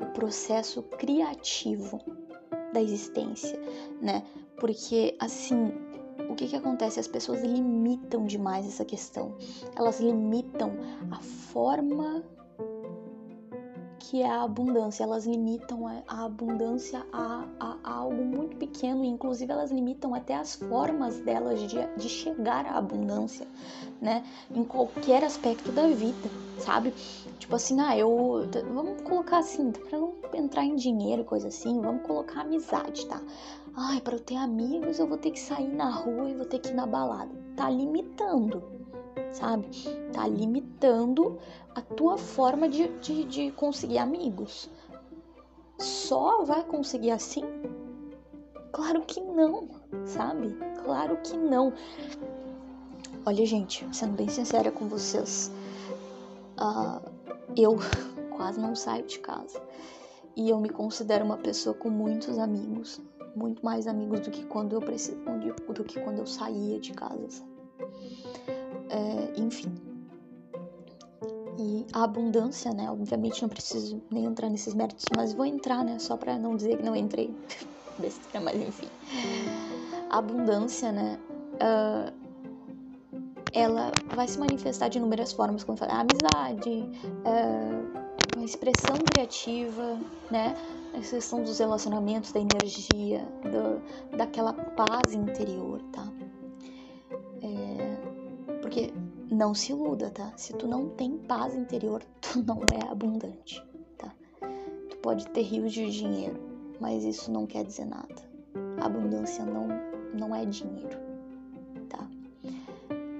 o 0.00 0.06
processo 0.12 0.82
criativo 0.82 2.00
da 2.72 2.80
existência, 2.80 3.58
né? 4.00 4.22
Porque 4.58 5.16
assim, 5.18 5.72
o 6.28 6.34
que 6.34 6.48
que 6.48 6.56
acontece? 6.56 7.00
As 7.00 7.08
pessoas 7.08 7.42
limitam 7.42 8.26
demais 8.26 8.66
essa 8.66 8.84
questão. 8.84 9.36
Elas 9.76 10.00
limitam 10.00 10.72
a 11.10 11.20
forma 11.20 12.24
que 14.14 14.22
é 14.22 14.30
a 14.30 14.44
abundância. 14.44 15.02
Elas 15.02 15.26
limitam 15.26 15.88
a, 15.88 16.24
abundância 16.24 17.04
a, 17.12 17.44
a, 17.58 17.76
a, 17.82 17.94
algo 17.94 18.24
muito 18.24 18.56
pequeno, 18.58 19.04
inclusive 19.04 19.50
elas 19.50 19.72
limitam 19.72 20.14
até 20.14 20.36
as 20.36 20.54
formas 20.54 21.18
delas 21.18 21.58
de, 21.62 21.84
de 21.96 22.08
chegar 22.08 22.64
à 22.64 22.78
abundância, 22.78 23.44
né? 24.00 24.22
Em 24.54 24.62
qualquer 24.62 25.24
aspecto 25.24 25.72
da 25.72 25.88
vida, 25.88 26.30
sabe? 26.60 26.94
Tipo 27.40 27.56
assim, 27.56 27.80
ah, 27.80 27.98
eu. 27.98 28.48
Vamos 28.72 29.02
colocar 29.02 29.38
assim, 29.38 29.72
pra 29.72 29.98
não 29.98 30.14
entrar 30.32 30.64
em 30.64 30.76
dinheiro 30.76 31.24
coisa 31.24 31.48
assim, 31.48 31.80
vamos 31.80 32.06
colocar 32.06 32.42
amizade, 32.42 33.04
tá? 33.06 33.20
Ai, 33.74 34.00
para 34.00 34.14
eu 34.14 34.20
ter 34.20 34.36
amigos 34.36 35.00
eu 35.00 35.08
vou 35.08 35.18
ter 35.18 35.32
que 35.32 35.40
sair 35.40 35.66
na 35.66 35.90
rua 35.90 36.30
e 36.30 36.34
vou 36.34 36.46
ter 36.46 36.60
que 36.60 36.68
ir 36.68 36.74
na 36.74 36.86
balada. 36.86 37.34
Tá 37.56 37.68
limitando, 37.68 38.62
sabe? 39.32 39.68
Tá 40.12 40.26
limitando 40.26 41.38
a 41.74 41.80
tua 41.80 42.16
forma 42.16 42.68
de, 42.68 42.88
de, 42.98 43.24
de 43.24 43.50
conseguir 43.52 43.98
amigos. 43.98 44.70
Só 45.78 46.44
vai 46.44 46.62
conseguir 46.64 47.10
assim? 47.10 47.44
Claro 48.72 49.02
que 49.02 49.20
não, 49.20 49.68
sabe? 50.04 50.56
Claro 50.84 51.16
que 51.22 51.36
não. 51.36 51.72
Olha, 53.26 53.46
gente, 53.46 53.86
sendo 53.94 54.16
bem 54.16 54.28
sincera 54.28 54.70
com 54.70 54.88
vocês, 54.88 55.50
uh, 56.60 57.00
eu 57.56 57.76
quase 58.36 58.60
não 58.60 58.74
saio 58.74 59.06
de 59.06 59.18
casa. 59.18 59.60
E 60.36 60.50
eu 60.50 60.60
me 60.60 60.68
considero 60.68 61.24
uma 61.24 61.36
pessoa 61.36 61.74
com 61.74 61.88
muitos 61.88 62.38
amigos, 62.38 63.00
muito 63.36 63.64
mais 63.64 63.86
amigos 63.86 64.20
do 64.20 64.30
que 64.30 64.44
quando 64.44 64.72
eu 64.72 64.80
preciso, 64.80 65.16
do 65.72 65.84
que 65.84 66.00
quando 66.00 66.18
eu 66.18 66.26
saía 66.26 66.80
de 66.80 66.92
casa. 66.92 67.44
É, 68.90 69.40
enfim. 69.40 69.72
E 71.58 71.86
a 71.92 72.04
abundância, 72.04 72.72
né? 72.72 72.90
Obviamente 72.90 73.42
não 73.42 73.48
preciso 73.48 74.02
nem 74.10 74.24
entrar 74.24 74.50
nesses 74.50 74.74
méritos, 74.74 75.06
mas 75.16 75.32
vou 75.32 75.46
entrar, 75.46 75.84
né? 75.84 75.98
Só 75.98 76.16
para 76.16 76.36
não 76.38 76.56
dizer 76.56 76.78
que 76.78 76.82
não 76.82 76.96
entrei. 76.96 77.34
Besteira, 77.98 78.40
mas 78.40 78.60
enfim. 78.60 78.88
A 80.10 80.18
abundância, 80.18 80.90
né? 80.90 81.18
Uh, 81.54 82.12
ela 83.52 83.92
vai 84.14 84.26
se 84.26 84.38
manifestar 84.38 84.88
de 84.88 84.98
inúmeras 84.98 85.32
formas, 85.32 85.62
como 85.62 85.78
a 85.80 86.00
amizade, 86.00 86.90
uh, 87.24 88.40
a 88.40 88.44
expressão 88.44 88.96
criativa, 88.96 89.96
né? 90.30 90.54
A 90.92 90.98
questão 90.98 91.42
dos 91.42 91.58
relacionamentos, 91.58 92.32
da 92.32 92.40
energia, 92.40 93.26
do, 93.44 94.16
daquela 94.16 94.52
paz 94.52 95.14
interior, 95.14 95.80
tá? 95.92 96.12
Porque 98.74 98.92
não 99.30 99.54
se 99.54 99.70
iluda, 99.70 100.10
tá? 100.10 100.32
Se 100.36 100.52
tu 100.52 100.66
não 100.66 100.88
tem 100.88 101.16
paz 101.16 101.54
interior, 101.54 102.02
tu 102.20 102.42
não 102.42 102.58
é 102.72 102.90
abundante, 102.90 103.64
tá? 103.96 104.12
Tu 104.90 104.96
pode 104.96 105.28
ter 105.28 105.42
rios 105.42 105.72
de 105.72 105.88
dinheiro, 105.92 106.36
mas 106.80 107.04
isso 107.04 107.30
não 107.30 107.46
quer 107.46 107.64
dizer 107.64 107.84
nada. 107.84 108.28
Abundância 108.80 109.44
não, 109.44 109.68
não 110.12 110.34
é 110.34 110.44
dinheiro, 110.44 110.98
tá? 111.88 112.04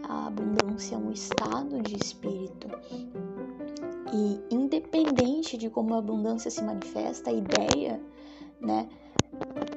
A 0.08 0.26
abundância 0.26 0.96
é 0.96 0.98
um 0.98 1.12
estado 1.12 1.80
de 1.82 1.94
espírito 1.94 2.66
e 4.12 4.40
independente 4.52 5.56
de 5.56 5.70
como 5.70 5.94
a 5.94 5.98
abundância 5.98 6.50
se 6.50 6.64
manifesta, 6.64 7.30
a 7.30 7.32
ideia, 7.32 8.00
né, 8.60 8.88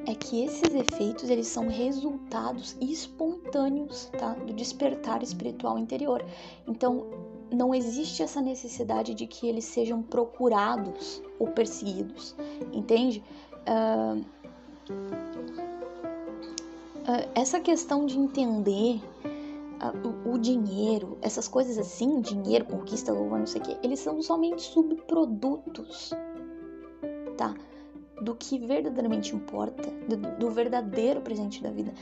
é 0.08 0.16
que 0.16 0.44
esses 0.44 0.74
efeitos 0.74 1.30
eles 1.30 1.48
são 1.48 1.68
resultados 1.68 2.76
espontâneos, 2.82 3.37
tá, 4.18 4.34
do 4.34 4.54
despertar 4.54 5.24
espiritual 5.24 5.78
interior. 5.78 6.24
Então, 6.68 7.06
não 7.52 7.74
existe 7.74 8.22
essa 8.22 8.42
necessidade 8.42 9.14
de 9.14 9.26
que 9.26 9.48
eles 9.48 9.66
sejam 9.66 10.02
procurados 10.02 11.22
ou 11.40 11.48
perseguidos, 11.48 12.36
entende? 12.74 13.24
Uh, 13.68 14.24
uh, 17.02 17.30
essa 17.36 17.60
questão 17.60 18.06
de 18.06 18.18
entender 18.18 19.02
o, 20.04 20.34
o, 20.34 20.38
dinheiro, 20.38 21.18
essas 21.22 21.48
coisas 21.48 21.78
assim, 21.78 22.20
dinheiro, 22.22 22.66
conquista, 22.66 23.14
louvor, 23.14 23.40
não 23.40 23.48
sei 23.48 23.62
o 23.62 23.64
que, 23.64 23.78
eles 23.84 24.00
são 24.00 24.22
somente 24.22 24.62
subprodutos, 24.62 26.12
tá? 27.38 27.54
Do 28.22 28.36
que 28.36 28.58
verdadeiramente 28.58 29.36
importa, 29.36 29.90
do, 30.10 30.18
do 30.38 30.50
verdadeiro 30.50 31.22
presente 31.22 31.62
da 31.62 31.70
vida, 31.70 31.94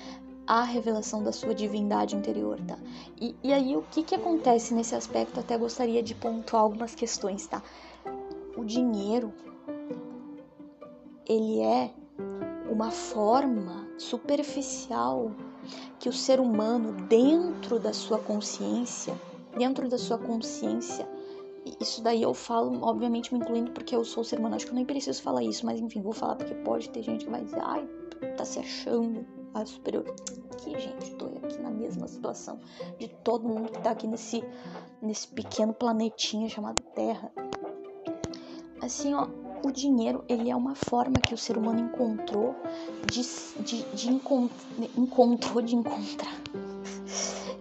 a 0.47 0.63
revelação 0.63 1.23
da 1.23 1.31
sua 1.31 1.53
divindade 1.53 2.15
interior, 2.15 2.60
tá? 2.62 2.77
E, 3.19 3.36
e 3.43 3.51
aí, 3.51 3.75
o 3.75 3.81
que 3.81 4.03
que 4.03 4.15
acontece 4.15 4.73
nesse 4.73 4.95
aspecto? 4.95 5.39
Até 5.39 5.58
gostaria 5.58 6.03
de 6.03 6.13
pontuar 6.13 6.63
algumas 6.63 6.93
questões, 6.93 7.47
tá? 7.47 7.63
O 8.55 8.63
dinheiro, 8.63 9.34
ele 11.27 11.62
é 11.62 11.91
uma 12.69 12.91
forma 12.91 13.88
superficial 13.97 15.31
que 15.99 16.10
o 16.10 16.13
ser 16.13 16.39
humano, 16.39 16.93
dentro 17.08 17.79
da 17.79 17.93
sua 17.93 18.19
consciência, 18.19 19.19
dentro 19.58 19.89
da 19.89 19.97
sua 19.97 20.17
consciência, 20.17 21.08
isso 21.79 22.03
daí 22.03 22.21
eu 22.21 22.34
falo, 22.34 22.84
obviamente 22.84 23.34
me 23.34 23.39
incluindo 23.39 23.71
porque 23.71 23.95
eu 23.95 24.03
sou 24.03 24.23
ser 24.23 24.38
humano, 24.38 24.55
acho 24.55 24.65
que 24.65 24.71
eu 24.71 24.75
nem 24.75 24.86
preciso 24.86 25.23
falar 25.23 25.41
isso, 25.43 25.65
mas 25.65 25.79
enfim, 25.79 26.01
vou 26.01 26.13
falar 26.13 26.36
porque 26.36 26.53
pode 26.53 26.89
ter 26.89 27.01
gente 27.01 27.25
que 27.25 27.31
vai 27.31 27.43
dizer, 27.43 27.60
ai, 27.60 27.88
tá 28.38 28.45
se 28.45 28.60
achando 28.60 29.25
a 29.56 29.65
superior. 29.65 30.04
Que 30.58 30.78
gente, 30.80 31.15
tô 31.15 31.26
aqui 31.26 31.62
na 31.62 31.70
mesma 31.70 32.08
situação 32.08 32.60
de 33.00 33.08
todo 33.08 33.48
mundo 33.48 33.72
que 33.72 33.82
tá 33.82 33.91
aqui 33.91 34.06
nesse, 34.06 34.44
nesse 35.02 35.28
pequeno 35.28 35.74
planetinha 35.74 36.50
chamado 36.50 36.82
Terra. 36.94 37.32
Assim, 38.82 39.13
ó, 39.13 39.28
o 39.63 39.72
dinheiro 39.72 40.24
ele 40.28 40.50
é 40.50 40.56
uma 40.56 40.76
forma 40.76 41.15
que 41.15 41.34
o 41.34 41.38
ser 41.38 41.58
humano 41.58 41.80
encontrou 41.80 42.56
de, 43.10 43.22
de, 43.63 43.84
de 43.96 44.10
encont 44.12 44.52
encontrou 44.98 45.62
de 45.62 45.76
encontrar. 45.76 46.36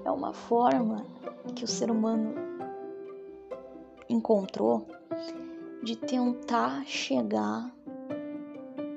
É 0.04 0.11
uma 0.11 0.35
forma 0.35 1.07
que 1.54 1.64
o 1.64 1.68
ser 1.68 1.90
humano 1.90 2.35
encontrou 4.09 4.87
de 5.83 5.96
tentar 5.96 6.85
chegar 6.87 7.72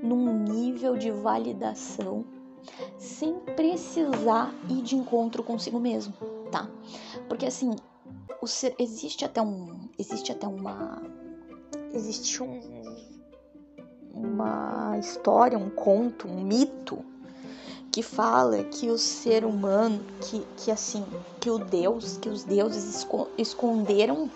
num 0.01 0.43
nível 0.43 0.97
de 0.97 1.11
validação 1.11 2.25
sem 2.97 3.35
precisar 3.55 4.53
ir 4.69 4.81
de 4.81 4.95
encontro 4.95 5.43
consigo 5.43 5.79
mesmo, 5.79 6.13
tá? 6.51 6.69
Porque 7.27 7.45
assim, 7.45 7.75
ser, 8.45 8.75
existe 8.79 9.25
até 9.25 9.41
um 9.41 9.89
existe 9.97 10.31
até 10.31 10.47
uma 10.47 11.01
existe 11.93 12.41
um, 12.41 12.61
uma 14.13 14.97
história, 14.97 15.57
um 15.57 15.69
conto, 15.69 16.27
um 16.27 16.41
mito 16.43 17.03
que 17.91 18.03
fala 18.03 18.63
que 18.63 18.89
o 18.89 18.97
ser 18.97 19.43
humano, 19.43 19.99
que, 20.21 20.45
que 20.57 20.71
assim, 20.71 21.03
que 21.39 21.49
o 21.49 21.57
Deus, 21.57 22.17
que 22.17 22.29
os 22.29 22.43
deuses 22.43 23.07
esconderam 23.37 24.29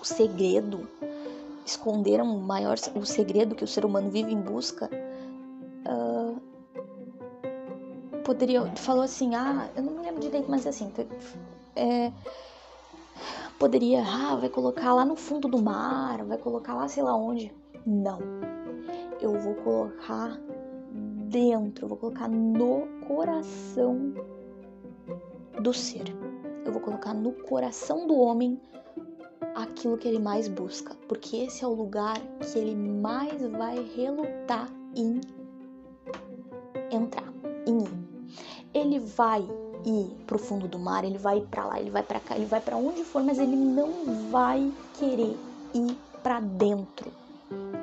o 0.00 0.04
segredo, 0.04 0.88
esconderam 1.66 2.36
o 2.36 2.40
maior, 2.40 2.76
o 2.94 3.04
segredo 3.04 3.54
que 3.56 3.64
o 3.64 3.68
ser 3.68 3.84
humano 3.84 4.10
vive 4.10 4.32
em 4.32 4.40
busca. 4.40 4.88
Poderia, 8.24 8.64
falou 8.76 9.02
assim, 9.02 9.34
ah, 9.34 9.68
eu 9.76 9.82
não 9.82 9.94
me 9.94 10.02
lembro 10.02 10.20
direito, 10.20 10.50
mas 10.50 10.66
assim, 10.66 10.92
é, 11.76 12.12
poderia, 13.58 14.02
ah, 14.02 14.36
vai 14.36 14.48
colocar 14.48 14.94
lá 14.94 15.04
no 15.04 15.16
fundo 15.16 15.48
do 15.48 15.60
mar, 15.60 16.24
vai 16.24 16.38
colocar 16.38 16.74
lá 16.74 16.88
sei 16.88 17.02
lá 17.02 17.16
onde. 17.16 17.52
Não. 17.86 18.18
Eu 19.20 19.38
vou 19.38 19.54
colocar 19.56 20.38
dentro, 21.28 21.84
eu 21.84 21.88
vou 21.88 21.98
colocar 21.98 22.28
no 22.28 22.86
coração 23.06 24.12
do 25.60 25.72
ser. 25.72 26.04
Eu 26.64 26.72
vou 26.72 26.80
colocar 26.80 27.14
no 27.14 27.32
coração 27.32 28.06
do 28.06 28.16
homem 28.16 28.60
aquilo 29.54 29.96
que 29.96 30.08
ele 30.08 30.18
mais 30.18 30.48
busca, 30.48 30.96
porque 31.08 31.36
esse 31.36 31.64
é 31.64 31.66
o 31.66 31.72
lugar 31.72 32.20
que 32.40 32.58
ele 32.58 32.74
mais 32.74 33.42
vai 33.42 33.82
relutar 33.94 34.68
em 34.94 35.20
entrar, 36.90 37.32
em 37.66 37.78
ir. 37.78 38.11
Ele 38.74 38.98
vai 38.98 39.42
ir 39.84 40.10
pro 40.26 40.38
fundo 40.38 40.66
do 40.68 40.78
mar, 40.78 41.04
ele 41.04 41.18
vai 41.18 41.40
para 41.40 41.66
lá, 41.66 41.80
ele 41.80 41.90
vai 41.90 42.02
para 42.02 42.20
cá, 42.20 42.36
ele 42.36 42.46
vai 42.46 42.60
para 42.60 42.76
onde 42.76 43.04
for, 43.04 43.22
mas 43.22 43.38
ele 43.38 43.56
não 43.56 44.30
vai 44.30 44.72
querer 44.98 45.36
ir 45.74 45.96
para 46.22 46.40
dentro 46.40 47.10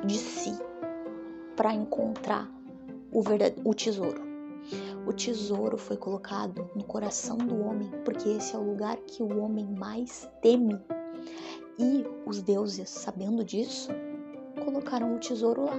de 0.05 0.17
si 0.17 0.57
para 1.55 1.73
encontrar 1.73 2.49
o, 3.11 3.21
verdade, 3.21 3.55
o 3.63 3.73
tesouro. 3.73 4.21
O 5.05 5.13
tesouro 5.13 5.77
foi 5.77 5.97
colocado 5.97 6.69
no 6.75 6.83
coração 6.83 7.37
do 7.37 7.59
homem, 7.65 7.89
porque 8.05 8.29
esse 8.29 8.55
é 8.55 8.59
o 8.59 8.63
lugar 8.63 8.97
que 8.97 9.23
o 9.23 9.39
homem 9.41 9.65
mais 9.65 10.29
teme. 10.41 10.79
E 11.77 12.05
os 12.25 12.41
deuses, 12.41 12.89
sabendo 12.89 13.43
disso, 13.43 13.89
colocaram 14.63 15.15
o 15.15 15.19
tesouro 15.19 15.65
lá. 15.65 15.77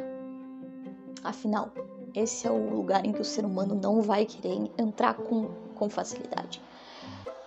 Afinal, 1.22 1.72
esse 2.14 2.46
é 2.46 2.50
o 2.50 2.70
lugar 2.70 3.04
em 3.04 3.12
que 3.12 3.20
o 3.20 3.24
ser 3.24 3.44
humano 3.44 3.74
não 3.74 4.02
vai 4.02 4.26
querer 4.26 4.70
entrar 4.78 5.14
com, 5.14 5.48
com 5.74 5.88
facilidade. 5.88 6.60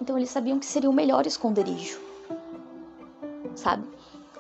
Então 0.02 0.18
eles 0.18 0.30
sabiam 0.30 0.60
que 0.60 0.66
seria 0.66 0.90
o 0.90 0.94
melhor 0.94 1.26
esconderijo, 1.26 2.00
sabe? 3.56 3.88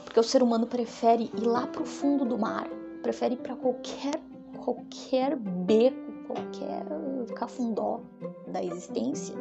Porque 0.03 0.19
o 0.19 0.23
ser 0.23 0.43
humano 0.43 0.67
prefere 0.67 1.31
ir 1.35 1.45
lá 1.45 1.67
pro 1.67 1.85
fundo 1.85 2.25
do 2.25 2.37
mar, 2.37 2.67
prefere 3.01 3.35
ir 3.35 3.37
para 3.37 3.55
qualquer 3.55 4.19
qualquer 4.63 5.35
beco, 5.35 6.13
qualquer 6.27 6.85
cafundó 7.35 7.99
da 8.47 8.63
existência, 8.63 9.35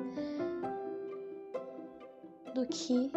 do 2.54 2.66
que 2.66 3.10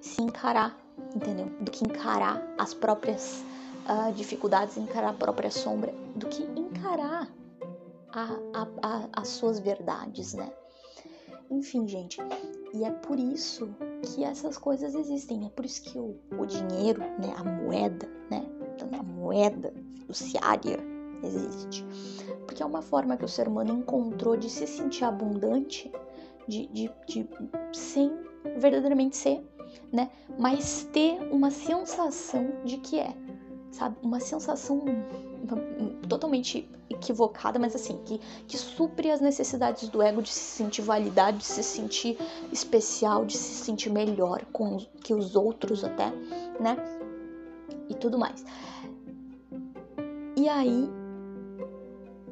se 0.00 0.22
encarar, 0.22 0.78
entendeu? 1.14 1.46
Do 1.60 1.70
que 1.70 1.84
encarar 1.84 2.42
as 2.58 2.72
próprias 2.72 3.44
uh, 3.90 4.12
dificuldades, 4.12 4.76
encarar 4.76 5.10
a 5.10 5.14
própria 5.14 5.50
sombra, 5.50 5.92
do 6.14 6.26
que 6.28 6.42
encarar 6.42 7.28
a, 8.12 8.22
a, 8.54 8.68
a, 8.82 9.08
as 9.12 9.28
suas 9.28 9.58
verdades, 9.58 10.34
né? 10.34 10.52
Enfim, 11.50 11.88
gente, 11.88 12.18
e 12.72 12.84
é 12.84 12.90
por 12.90 13.18
isso 13.18 13.68
que 14.02 14.22
essas 14.22 14.56
coisas 14.56 14.94
existem, 14.94 15.46
é 15.46 15.48
por 15.48 15.64
isso 15.64 15.82
que 15.82 15.98
o, 15.98 16.16
o 16.38 16.46
dinheiro, 16.46 17.00
né, 17.00 17.34
a 17.36 17.42
moeda, 17.42 18.08
né, 18.30 18.46
a 18.96 19.02
moeda 19.02 19.74
fiduciária 19.98 20.78
existe, 21.24 21.84
porque 22.46 22.62
é 22.62 22.66
uma 22.66 22.82
forma 22.82 23.16
que 23.16 23.24
o 23.24 23.28
ser 23.28 23.48
humano 23.48 23.72
encontrou 23.72 24.36
de 24.36 24.48
se 24.48 24.64
sentir 24.64 25.04
abundante, 25.04 25.90
de, 26.46 26.66
de, 26.68 26.90
de 27.06 27.28
sem 27.72 28.16
verdadeiramente 28.56 29.16
ser, 29.16 29.44
né, 29.92 30.08
mas 30.38 30.84
ter 30.92 31.20
uma 31.32 31.50
sensação 31.50 32.52
de 32.64 32.76
que 32.76 33.00
é, 33.00 33.12
sabe, 33.70 33.96
uma 34.02 34.20
sensação 34.20 34.82
totalmente 36.08 36.68
equivocada, 36.88 37.58
mas 37.58 37.74
assim, 37.74 37.98
que, 38.04 38.20
que 38.46 38.58
supre 38.58 39.10
as 39.10 39.20
necessidades 39.20 39.88
do 39.88 40.02
ego 40.02 40.20
de 40.20 40.28
se 40.28 40.56
sentir 40.56 40.82
validade, 40.82 41.38
de 41.38 41.44
se 41.44 41.62
sentir 41.62 42.18
especial, 42.52 43.24
de 43.24 43.36
se 43.36 43.64
sentir 43.64 43.90
melhor 43.90 44.44
com, 44.52 44.78
que 45.02 45.14
os 45.14 45.36
outros 45.36 45.84
até, 45.84 46.10
né? 46.60 46.76
E 47.88 47.94
tudo 47.94 48.18
mais. 48.18 48.44
E 50.36 50.48
aí 50.48 50.88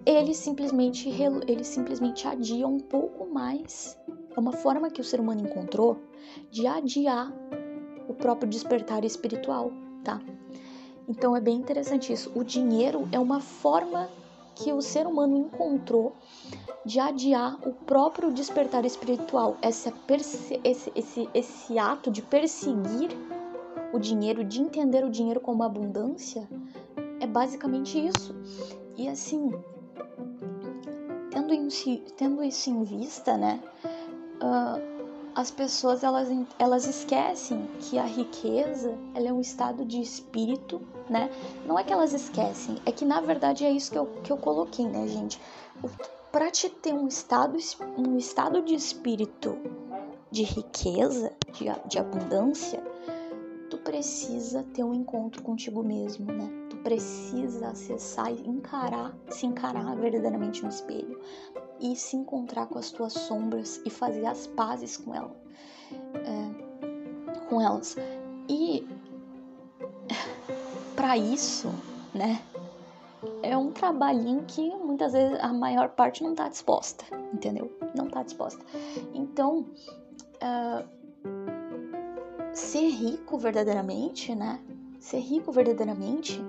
ele 0.05 0.35
simplesmente 0.35 1.09
ele 1.47 1.65
simplesmente 1.65 2.27
adia 2.27 2.67
um 2.67 2.81
pouco 2.81 3.27
mais. 3.27 3.99
É 4.37 4.41
uma 4.41 4.53
forma 4.53 4.91
que 4.91 5.01
o 5.01 5.05
ser 5.05 5.21
humano 5.21 5.43
encontrou 5.43 5.99
de 6.51 6.67
adiar 6.67 7.33
o 8.09 8.15
próprio 8.15 8.49
despertar 8.49 9.05
espiritual, 9.05 9.71
tá? 10.03 10.21
Então 11.09 11.35
é 11.35 11.41
bem 11.41 11.57
interessante 11.57 12.13
isso. 12.13 12.31
O 12.35 12.45
dinheiro 12.45 13.09
é 13.11 13.19
uma 13.19 13.41
forma 13.41 14.09
que 14.55 14.73
o 14.73 14.83
ser 14.83 15.07
humano 15.07 15.39
encontrou 15.39 16.15
de 16.85 17.01
adiar 17.01 17.57
o 17.67 17.73
próprio 17.73 18.33
despertar 18.33 18.85
espiritual, 18.85 19.57
esse, 19.63 19.93
esse, 20.65 20.93
esse, 20.95 21.29
esse 21.33 21.79
ato 21.79 22.11
de 22.11 22.21
perseguir 22.21 23.11
o 23.93 23.99
dinheiro, 23.99 24.45
de 24.45 24.61
entender 24.61 25.05
o 25.05 25.11
dinheiro 25.11 25.41
como 25.41 25.63
abundância, 25.63 26.49
é 27.21 27.27
basicamente 27.27 27.99
isso. 28.05 28.35
E 28.97 29.09
assim, 29.09 29.53
tendo, 31.31 31.55
em, 31.55 31.69
tendo 32.17 32.43
isso 32.43 32.71
em 32.71 32.83
vista, 32.83 33.37
né? 33.37 33.63
Uh, 34.43 34.98
as 35.39 35.53
pessoas 35.53 36.03
elas, 36.03 36.29
elas 36.59 36.85
esquecem 36.89 37.65
que 37.79 37.97
a 37.97 38.03
riqueza 38.03 38.99
ela 39.15 39.29
é 39.29 39.33
um 39.33 39.41
estado 39.41 39.85
de 39.85 40.01
espírito, 40.01 40.83
né? 41.09 41.31
Não 41.65 41.79
é 41.79 41.85
que 41.85 41.93
elas 41.93 42.13
esquecem, 42.13 42.77
é 42.85 42.91
que 42.91 43.05
na 43.05 43.21
verdade 43.21 43.65
é 43.65 43.71
isso 43.71 43.93
que 43.93 43.97
eu, 43.97 44.07
que 44.25 44.33
eu 44.33 44.37
coloquei, 44.37 44.85
né, 44.85 45.07
gente? 45.07 45.41
Para 46.33 46.51
te 46.51 46.69
ter 46.69 46.93
um 46.93 47.07
estado, 47.07 47.57
um 47.97 48.19
estado 48.19 48.63
de 48.63 48.75
espírito 48.75 49.57
de 50.29 50.43
riqueza, 50.43 51.33
de, 51.53 51.67
de 51.89 51.99
abundância, 52.01 52.83
tu 53.71 53.79
precisa 53.79 54.65
ter 54.75 54.83
um 54.83 54.93
encontro 54.93 55.41
contigo 55.45 55.85
mesmo, 55.85 56.33
né? 56.33 56.51
Tu 56.69 56.77
precisa 56.79 57.69
acessar 57.69 58.33
e 58.33 58.45
encarar, 58.45 59.17
se 59.29 59.47
encarar 59.47 59.95
verdadeiramente 59.95 60.65
no 60.65 60.69
espelho 60.69 61.17
e 61.81 61.95
se 61.97 62.17
encontrar 62.17 62.67
com 62.67 62.79
as 62.79 62.91
tuas 62.91 63.13
sombras 63.13 63.81
e 63.85 63.91
fazer 63.91 64.27
as 64.27 64.47
pazes 64.47 64.97
com 64.97 65.15
ela, 65.15 65.35
é, 66.15 67.45
com 67.49 67.61
elas. 67.61 67.97
E 68.49 68.87
para 70.97 71.17
isso, 71.17 71.69
né? 72.15 72.43
É 73.43 73.57
um 73.57 73.73
trabalhinho 73.73 74.45
que 74.47 74.69
muitas 74.77 75.13
vezes 75.13 75.39
a 75.41 75.53
maior 75.53 75.89
parte 75.91 76.23
não 76.23 76.35
tá 76.35 76.49
disposta, 76.49 77.05
entendeu? 77.33 77.71
Não 77.95 78.09
tá 78.09 78.23
disposta. 78.23 78.65
Então, 79.13 79.67
uh, 80.37 80.89
ser 82.53 82.89
rico 82.89 83.39
verdadeiramente, 83.39 84.35
né? 84.35 84.61
Ser 85.01 85.19
rico 85.19 85.51
verdadeiramente, 85.51 86.41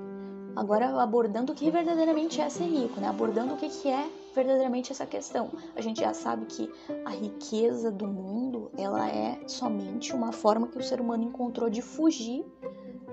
agora 0.56 1.02
abordando 1.02 1.54
o 1.54 1.56
que 1.56 1.70
verdadeiramente 1.72 2.42
é 2.42 2.50
ser 2.50 2.66
rico, 2.66 3.00
né? 3.00 3.08
Abordando 3.08 3.54
o 3.54 3.58
que, 3.58 3.70
que 3.70 3.88
é 3.88 4.10
verdadeiramente 4.34 4.92
essa 4.92 5.06
questão. 5.06 5.52
A 5.76 5.82
gente 5.82 6.00
já 6.02 6.14
sabe 6.14 6.46
que 6.46 6.72
a 7.06 7.12
riqueza 7.12 7.92
do 7.92 8.08
mundo, 8.08 8.72
ela 8.78 9.10
é 9.10 9.40
somente 9.48 10.14
uma 10.14 10.32
forma 10.32 10.68
que 10.68 10.78
o 10.78 10.84
ser 10.84 11.02
humano 11.02 11.24
encontrou 11.24 11.70
de 11.70 11.82
fugir, 11.82 12.46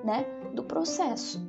né, 0.05 0.25
do 0.55 0.63
processo 0.63 1.41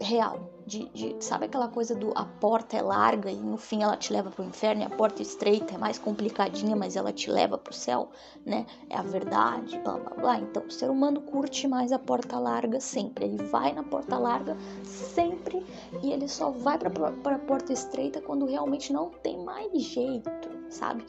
real. 0.00 0.55
De, 0.66 0.88
de, 0.88 1.16
sabe 1.24 1.44
aquela 1.44 1.68
coisa 1.68 1.94
do 1.94 2.10
a 2.16 2.24
porta 2.24 2.76
é 2.76 2.82
larga 2.82 3.30
e 3.30 3.36
no 3.36 3.56
fim 3.56 3.84
ela 3.84 3.96
te 3.96 4.12
leva 4.12 4.32
para 4.32 4.42
o 4.42 4.48
inferno 4.48 4.82
e 4.82 4.84
a 4.84 4.90
porta 4.90 5.22
estreita 5.22 5.76
é 5.76 5.78
mais 5.78 5.96
complicadinha, 5.96 6.74
mas 6.74 6.96
ela 6.96 7.12
te 7.12 7.30
leva 7.30 7.56
para 7.56 7.70
o 7.70 7.74
céu, 7.74 8.10
né? 8.44 8.66
É 8.90 8.96
a 8.96 9.02
verdade, 9.02 9.78
blá 9.78 9.96
blá 9.96 10.10
blá. 10.16 10.38
Então 10.40 10.66
o 10.66 10.70
ser 10.70 10.90
humano 10.90 11.20
curte 11.20 11.68
mais 11.68 11.92
a 11.92 12.00
porta 12.00 12.36
larga 12.40 12.80
sempre. 12.80 13.26
Ele 13.26 13.44
vai 13.44 13.72
na 13.72 13.84
porta 13.84 14.18
larga 14.18 14.56
sempre 14.82 15.64
e 16.02 16.10
ele 16.10 16.26
só 16.26 16.50
vai 16.50 16.76
para 16.76 17.36
a 17.36 17.38
porta 17.38 17.72
estreita 17.72 18.20
quando 18.20 18.44
realmente 18.44 18.92
não 18.92 19.10
tem 19.10 19.38
mais 19.44 19.70
jeito, 19.80 20.48
sabe? 20.68 21.06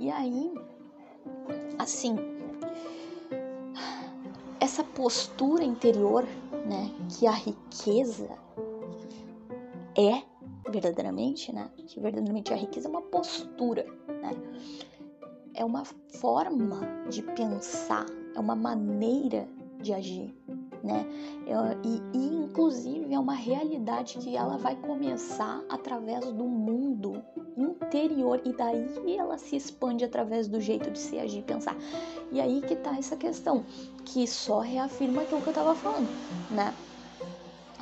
E 0.00 0.10
aí, 0.10 0.52
assim, 1.78 2.16
essa 4.58 4.82
postura 4.82 5.62
interior, 5.62 6.24
né, 6.66 6.90
que 7.08 7.26
a 7.26 7.32
riqueza 7.32 8.28
é 9.96 10.22
verdadeiramente, 10.70 11.52
né? 11.52 11.70
Que 11.76 12.00
verdadeiramente 12.00 12.52
a 12.52 12.56
riqueza 12.56 12.88
é 12.88 12.90
uma 12.90 13.02
postura, 13.02 13.86
né? 14.08 14.30
É 15.54 15.64
uma 15.64 15.84
forma 15.84 16.80
de 17.08 17.22
pensar, 17.22 18.06
é 18.34 18.40
uma 18.40 18.54
maneira 18.54 19.48
de 19.80 19.92
agir, 19.92 20.34
né? 20.82 21.06
E, 21.84 22.18
e, 22.18 22.44
inclusive 22.44 23.12
é 23.12 23.18
uma 23.18 23.34
realidade 23.34 24.18
que 24.18 24.36
ela 24.36 24.56
vai 24.56 24.76
começar 24.76 25.62
através 25.68 26.24
do 26.26 26.44
mundo 26.44 27.22
interior 27.56 28.40
e 28.44 28.52
daí 28.52 29.16
ela 29.16 29.36
se 29.38 29.56
expande 29.56 30.04
através 30.04 30.46
do 30.46 30.60
jeito 30.60 30.90
de 30.90 30.98
se 30.98 31.18
agir 31.18 31.40
e 31.40 31.42
pensar. 31.42 31.76
E 32.30 32.40
aí 32.40 32.60
que 32.60 32.76
tá 32.76 32.96
essa 32.96 33.16
questão, 33.16 33.64
que 34.04 34.26
só 34.26 34.60
reafirma 34.60 35.22
aquilo 35.22 35.42
que 35.42 35.48
eu 35.48 35.54
tava 35.54 35.74
falando, 35.74 36.08
né? 36.50 36.74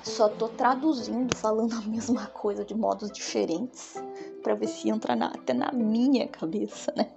Só 0.02 0.28
tô 0.28 0.48
traduzindo, 0.48 1.34
falando 1.34 1.74
a 1.74 1.80
mesma 1.82 2.26
coisa 2.26 2.64
de 2.64 2.74
modos 2.74 3.11
diferentes, 3.11 3.94
para 4.42 4.54
ver 4.54 4.68
se 4.68 4.88
entra 4.88 5.14
na, 5.14 5.26
até 5.26 5.52
na 5.52 5.72
minha 5.72 6.26
cabeça, 6.28 6.92
né? 6.96 7.11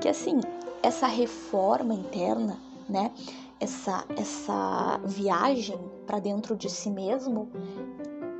Que 0.00 0.08
assim, 0.08 0.40
essa 0.82 1.06
reforma 1.06 1.94
interna, 1.94 2.60
né? 2.88 3.12
Essa, 3.58 4.04
essa 4.16 5.00
viagem 5.04 5.78
para 6.06 6.18
dentro 6.18 6.56
de 6.56 6.68
si 6.68 6.90
mesmo, 6.90 7.48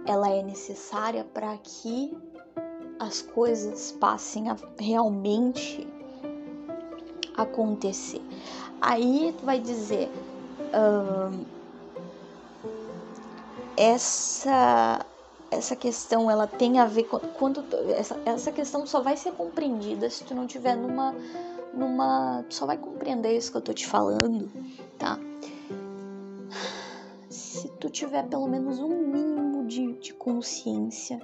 ela 0.07 0.29
é 0.31 0.43
necessária 0.43 1.25
para 1.25 1.57
que 1.59 2.17
as 2.99 3.23
coisas 3.23 3.93
passem 3.93 4.51
a 4.51 4.57
realmente 4.79 5.89
acontecer. 7.37 8.23
Aí 8.81 9.35
tu 9.39 9.45
vai 9.45 9.59
dizer, 9.59 10.11
hum, 10.75 11.45
essa 13.77 15.05
essa 15.51 15.77
questão 15.77 16.31
ela 16.31 16.47
tem 16.47 16.81
a 16.81 16.87
ver 16.87 17.05
com 17.05 17.19
quando 17.19 17.65
essa, 17.91 18.19
essa 18.25 18.51
questão 18.51 18.87
só 18.87 19.01
vai 19.01 19.17
ser 19.17 19.33
compreendida 19.33 20.11
se 20.11 20.25
tu 20.25 20.35
não 20.35 20.47
tiver 20.47 20.77
numa 20.77 21.15
numa 21.73 22.45
tu 22.49 22.55
só 22.55 22.67
vai 22.67 22.79
compreender 22.79 23.37
isso 23.37 23.51
que 23.51 23.57
eu 23.57 23.63
tô 23.63 23.73
te 23.73 23.87
falando, 23.87 24.51
tá? 24.99 25.19
Se 27.29 27.69
tu 27.81 27.91
tiver 27.91 28.25
pelo 28.29 28.47
menos 28.47 28.79
um 28.79 28.89
mínimo 28.89 29.67
de, 29.67 29.95
de 29.95 30.15
consciência 30.15 31.21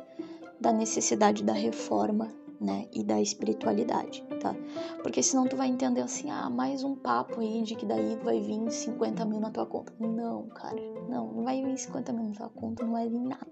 da 0.61 0.73
necessidade 0.73 1.43
da 1.43 1.53
reforma, 1.53 2.29
né, 2.61 2.87
e 2.93 3.03
da 3.03 3.19
espiritualidade, 3.21 4.23
tá? 4.39 4.55
Porque 5.03 5.23
senão 5.23 5.49
tu 5.49 5.57
vai 5.57 5.69
entender 5.69 6.03
assim, 6.03 6.31
ah, 6.31 6.51
mais 6.51 6.85
um 6.85 6.95
papo 6.95 7.41
aí 7.41 7.63
de 7.63 7.75
que 7.75 7.87
daí 7.87 8.17
vai 8.23 8.39
vir 8.39 8.71
50 8.71 9.25
mil 9.25 9.41
na 9.41 9.51
tua 9.51 9.65
conta. 9.65 9.95
Não, 9.99 10.47
cara, 10.49 10.79
não, 11.09 11.33
não 11.33 11.45
vai 11.45 11.65
vir 11.65 11.79
50 11.79 12.13
mil 12.13 12.25
na 12.25 12.35
tua 12.35 12.51
conta, 12.51 12.85
não 12.85 12.93
vai 12.93 13.09
vir 13.09 13.21
nada, 13.21 13.47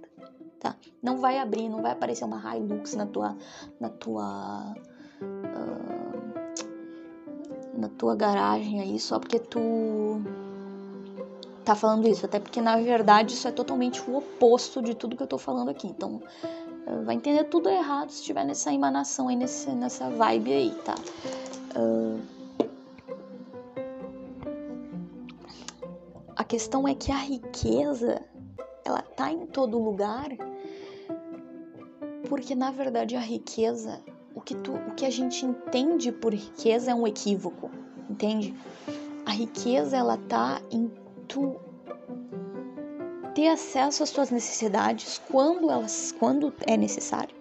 tá? 0.60 0.76
Não 1.02 1.16
vai 1.16 1.38
abrir, 1.38 1.70
não 1.70 1.80
vai 1.80 1.92
aparecer 1.92 2.24
uma 2.24 2.54
Hilux 2.54 2.94
na 2.94 3.06
tua, 3.06 3.34
na 3.80 3.88
tua, 3.88 4.74
uh, 5.22 6.28
na 7.78 7.88
tua 7.88 8.14
garagem 8.14 8.82
aí 8.82 9.00
só 9.00 9.18
porque 9.18 9.38
tu 9.38 10.20
tá 11.64 11.74
falando 11.74 12.06
isso, 12.08 12.26
até 12.26 12.40
porque 12.40 12.60
na 12.60 12.76
verdade 12.76 13.32
isso 13.34 13.48
é 13.48 13.52
totalmente 13.52 14.02
o 14.10 14.16
oposto 14.16 14.82
de 14.82 14.94
tudo 14.94 15.16
que 15.16 15.22
eu 15.22 15.26
tô 15.26 15.38
falando 15.38 15.70
aqui. 15.70 15.86
Então, 15.86 16.20
vai 17.04 17.14
entender 17.16 17.44
tudo 17.44 17.68
errado 17.68 18.10
se 18.10 18.20
estiver 18.20 18.44
nessa 18.44 18.72
emanação 18.72 19.28
aí, 19.28 19.36
nesse, 19.36 19.70
nessa 19.70 20.08
vibe 20.10 20.52
aí, 20.52 20.74
tá? 20.84 20.94
Uh, 21.76 22.20
a 26.34 26.44
questão 26.44 26.86
é 26.88 26.94
que 26.94 27.12
a 27.12 27.16
riqueza, 27.16 28.22
ela 28.84 29.02
tá 29.02 29.30
em 29.30 29.46
todo 29.46 29.78
lugar, 29.78 30.28
porque 32.28 32.54
na 32.54 32.70
verdade 32.70 33.16
a 33.16 33.20
riqueza, 33.20 34.00
o 34.34 34.40
que, 34.40 34.54
tu, 34.54 34.72
o 34.72 34.94
que 34.94 35.04
a 35.04 35.10
gente 35.10 35.44
entende 35.44 36.12
por 36.12 36.32
riqueza 36.32 36.90
é 36.90 36.94
um 36.94 37.06
equívoco, 37.06 37.70
entende? 38.08 38.54
A 39.26 39.32
riqueza, 39.32 39.96
ela 39.96 40.16
tá 40.16 40.60
em 40.70 40.90
tu 41.26 41.56
ter 43.38 43.46
acesso 43.46 44.02
às 44.02 44.08
suas 44.08 44.32
necessidades 44.32 45.22
quando 45.30 45.70
elas 45.70 46.10
quando 46.18 46.52
é 46.66 46.76
necessário. 46.76 47.36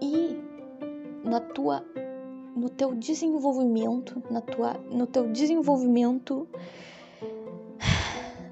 E 0.00 0.38
na 1.24 1.40
tua 1.40 1.84
no 2.54 2.68
teu 2.68 2.94
desenvolvimento 2.94 4.22
na 4.30 4.40
tua 4.40 4.74
no 4.88 5.04
teu 5.04 5.32
desenvolvimento 5.32 6.46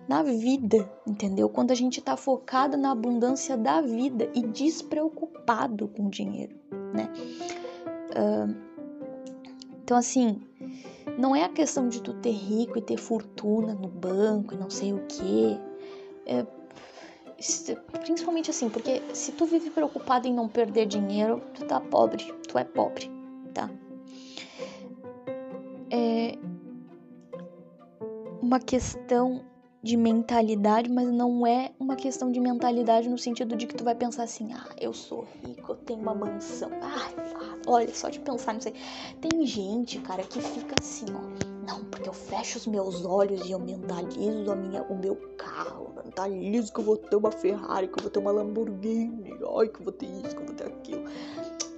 na 0.08 0.24
vida 0.24 0.90
entendeu? 1.06 1.48
Quando 1.48 1.70
a 1.70 1.76
gente 1.76 2.00
está 2.00 2.16
focado 2.16 2.76
na 2.76 2.90
abundância 2.90 3.56
da 3.56 3.80
vida 3.80 4.28
e 4.34 4.42
despreocupado 4.42 5.86
com 5.86 6.08
o 6.08 6.10
dinheiro 6.10 6.56
né? 6.92 7.08
Uh, 8.10 8.52
então 9.80 9.96
assim 9.96 10.42
não 11.16 11.36
é 11.36 11.44
a 11.44 11.48
questão 11.48 11.88
de 11.88 12.02
tu 12.02 12.12
ter 12.14 12.32
rico 12.32 12.78
e 12.78 12.82
ter 12.82 12.96
fortuna 12.96 13.74
no 13.74 13.86
banco 13.86 14.54
e 14.54 14.56
não 14.56 14.68
sei 14.68 14.92
o 14.92 15.06
que 15.06 15.56
é, 16.26 16.44
principalmente 18.00 18.50
assim, 18.50 18.68
porque 18.68 19.02
se 19.14 19.32
tu 19.32 19.46
vive 19.46 19.70
preocupado 19.70 20.26
em 20.26 20.34
não 20.34 20.48
perder 20.48 20.86
dinheiro, 20.86 21.40
tu 21.54 21.64
tá 21.64 21.80
pobre, 21.80 22.24
tu 22.48 22.58
é 22.58 22.64
pobre, 22.64 23.10
tá? 23.54 23.70
É 25.90 26.36
uma 28.42 28.58
questão 28.58 29.44
de 29.82 29.96
mentalidade, 29.96 30.90
mas 30.90 31.08
não 31.08 31.46
é 31.46 31.70
uma 31.78 31.94
questão 31.94 32.32
de 32.32 32.40
mentalidade 32.40 33.08
no 33.08 33.16
sentido 33.16 33.54
de 33.54 33.66
que 33.68 33.74
tu 33.74 33.84
vai 33.84 33.94
pensar 33.94 34.24
assim: 34.24 34.52
ah, 34.52 34.68
eu 34.80 34.92
sou 34.92 35.26
rico, 35.44 35.72
eu 35.72 35.76
tenho 35.76 36.00
uma 36.00 36.14
mansão. 36.14 36.70
Ah, 36.82 37.10
olha, 37.66 37.94
só 37.94 38.08
de 38.08 38.18
pensar 38.18 38.54
nisso 38.54 38.68
aí. 38.68 38.74
Tem 39.20 39.46
gente, 39.46 40.00
cara, 40.00 40.24
que 40.24 40.40
fica 40.40 40.74
assim, 40.80 41.06
ó. 41.14 41.55
Não, 41.66 41.84
porque 41.84 42.08
eu 42.08 42.12
fecho 42.12 42.58
os 42.58 42.66
meus 42.66 43.04
olhos 43.04 43.44
e 43.46 43.52
eu 43.52 43.58
mentalizo 43.58 44.50
a 44.50 44.56
minha, 44.56 44.82
o 44.84 44.96
meu 44.96 45.16
carro. 45.36 45.92
Mentalizo 46.04 46.72
que 46.72 46.80
eu 46.80 46.84
vou 46.84 46.96
ter 46.96 47.16
uma 47.16 47.32
Ferrari, 47.32 47.88
que 47.88 47.98
eu 47.98 48.02
vou 48.02 48.10
ter 48.10 48.18
uma 48.18 48.30
Lamborghini. 48.30 49.32
Ai, 49.58 49.68
que 49.68 49.80
eu 49.80 49.84
vou 49.84 49.92
ter 49.92 50.06
isso, 50.06 50.36
que 50.36 50.42
eu 50.42 50.46
vou 50.46 50.54
ter 50.54 50.66
aquilo. 50.66 51.04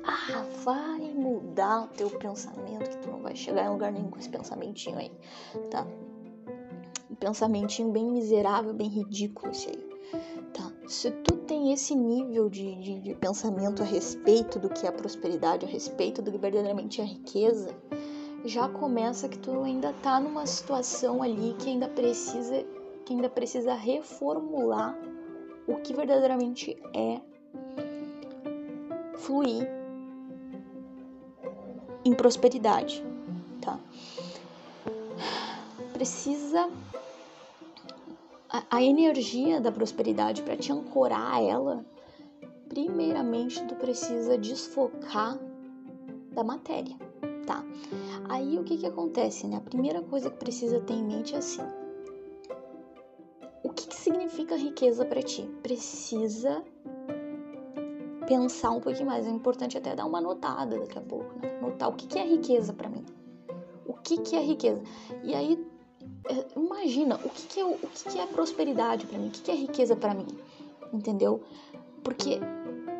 Ah, 0.05 0.45
vai 0.65 1.01
mudar 1.15 1.85
o 1.85 1.89
teu 1.89 2.11
pensamento, 2.11 2.91
que 2.91 2.99
tu 2.99 3.11
não 3.11 3.23
vai 3.23 3.35
chegar 3.35 3.67
em 3.67 3.71
lugar 3.71 3.93
nenhum 3.93 4.11
com 4.11 4.19
esse 4.19 4.29
pensamentinho 4.29 4.99
aí, 4.99 5.11
tá? 5.71 5.87
pensamentinho 7.19 7.91
bem 7.91 8.11
miserável, 8.11 8.73
bem 8.73 8.89
ridículo 8.89 9.53
esse 9.53 9.71
aí. 9.71 9.89
Tá? 10.53 10.73
Se 10.87 11.11
tu 11.11 11.37
tem 11.37 11.73
esse 11.73 11.95
nível 11.95 12.49
de, 12.49 12.75
de, 12.77 13.01
de, 13.01 13.15
pensamento 13.15 13.83
a 13.83 13.85
respeito 13.87 14.59
do 14.59 14.69
que 14.69 14.87
é 14.87 14.91
prosperidade, 14.91 15.67
a 15.67 15.69
respeito 15.69 16.23
do 16.23 16.33
que 16.33 16.39
verdadeiramente 16.39 17.01
é 17.01 17.05
riqueza, 17.05 17.75
já 18.45 18.69
começa 18.69 19.29
que 19.29 19.39
tu 19.39 19.63
ainda 19.63 19.93
tá 20.03 20.21
numa 20.21 20.47
situação 20.47 21.23
ali 21.23 21.55
que 21.59 21.71
ainda 21.71 21.89
precisa 21.89 22.65
que 23.05 23.15
ainda 23.15 23.29
precisa 23.29 23.75
reformular 23.75 24.99
o 25.67 25.77
que 25.77 25.95
verdadeiramente 25.95 26.77
é 26.95 27.21
fluir 29.17 29.67
em 32.05 32.15
prosperidade, 32.15 33.05
tá? 33.61 33.79
Precisa 35.93 36.71
a, 38.49 38.63
a 38.71 38.83
energia 38.83 39.61
da 39.61 39.71
prosperidade, 39.71 40.43
para 40.43 40.57
te 40.57 40.73
ancorar 40.73 41.43
ela, 41.43 41.85
primeiramente 42.69 43.63
tu 43.67 43.75
precisa 43.75 44.39
desfocar 44.39 45.39
da 46.33 46.43
matéria, 46.43 46.97
tá? 47.49 47.65
Aí 48.29 48.59
o 48.59 48.63
que 48.63 48.77
que 48.77 48.87
acontece, 48.87 49.47
né? 49.47 49.57
A 49.57 49.61
primeira 49.61 50.03
coisa 50.03 50.31
que 50.31 50.37
precisa 50.37 50.81
ter 50.81 50.93
em 50.93 51.03
mente 51.03 51.35
é 51.35 51.39
assim: 51.39 51.63
o 53.65 53.71
que, 53.71 53.89
que 53.89 53.97
significa 53.97 54.55
riqueza 54.55 55.07
para 55.07 55.23
ti? 55.23 55.49
Precisa 55.63 56.63
pensar 58.27 58.71
um 58.71 58.81
pouquinho 58.81 59.07
mais. 59.07 59.27
É 59.27 59.31
importante 59.31 59.79
até 59.79 59.97
dar 59.97 60.05
uma 60.05 60.21
notada 60.21 60.79
daqui 60.79 60.99
a 60.99 61.01
pouco, 61.01 61.39
né? 61.41 61.59
Notar 61.63 61.89
o 61.89 61.95
que, 61.95 62.07
que 62.07 62.19
é 62.19 62.27
riqueza 62.27 62.75
para 62.75 62.91
mim. 62.91 63.07
O 63.87 63.95
que, 63.95 64.19
que 64.19 64.37
é 64.37 64.41
riqueza? 64.41 64.83
E 65.25 65.35
aí 65.35 65.67
é, 66.29 66.47
imagina 66.55 67.17
o 67.17 67.31
que, 67.31 67.47
que 67.47 67.61
é, 67.61 67.65
o 67.65 67.79
que, 67.79 68.11
que 68.11 68.19
é 68.19 68.27
prosperidade 68.27 69.07
para 69.07 69.19
mim, 69.19 69.29
o 69.29 69.31
que, 69.31 69.41
que 69.41 69.51
é 69.51 69.55
riqueza 69.55 69.97
para 69.97 70.13
mim, 70.13 70.27
entendeu? 70.93 71.43
Porque 72.05 72.39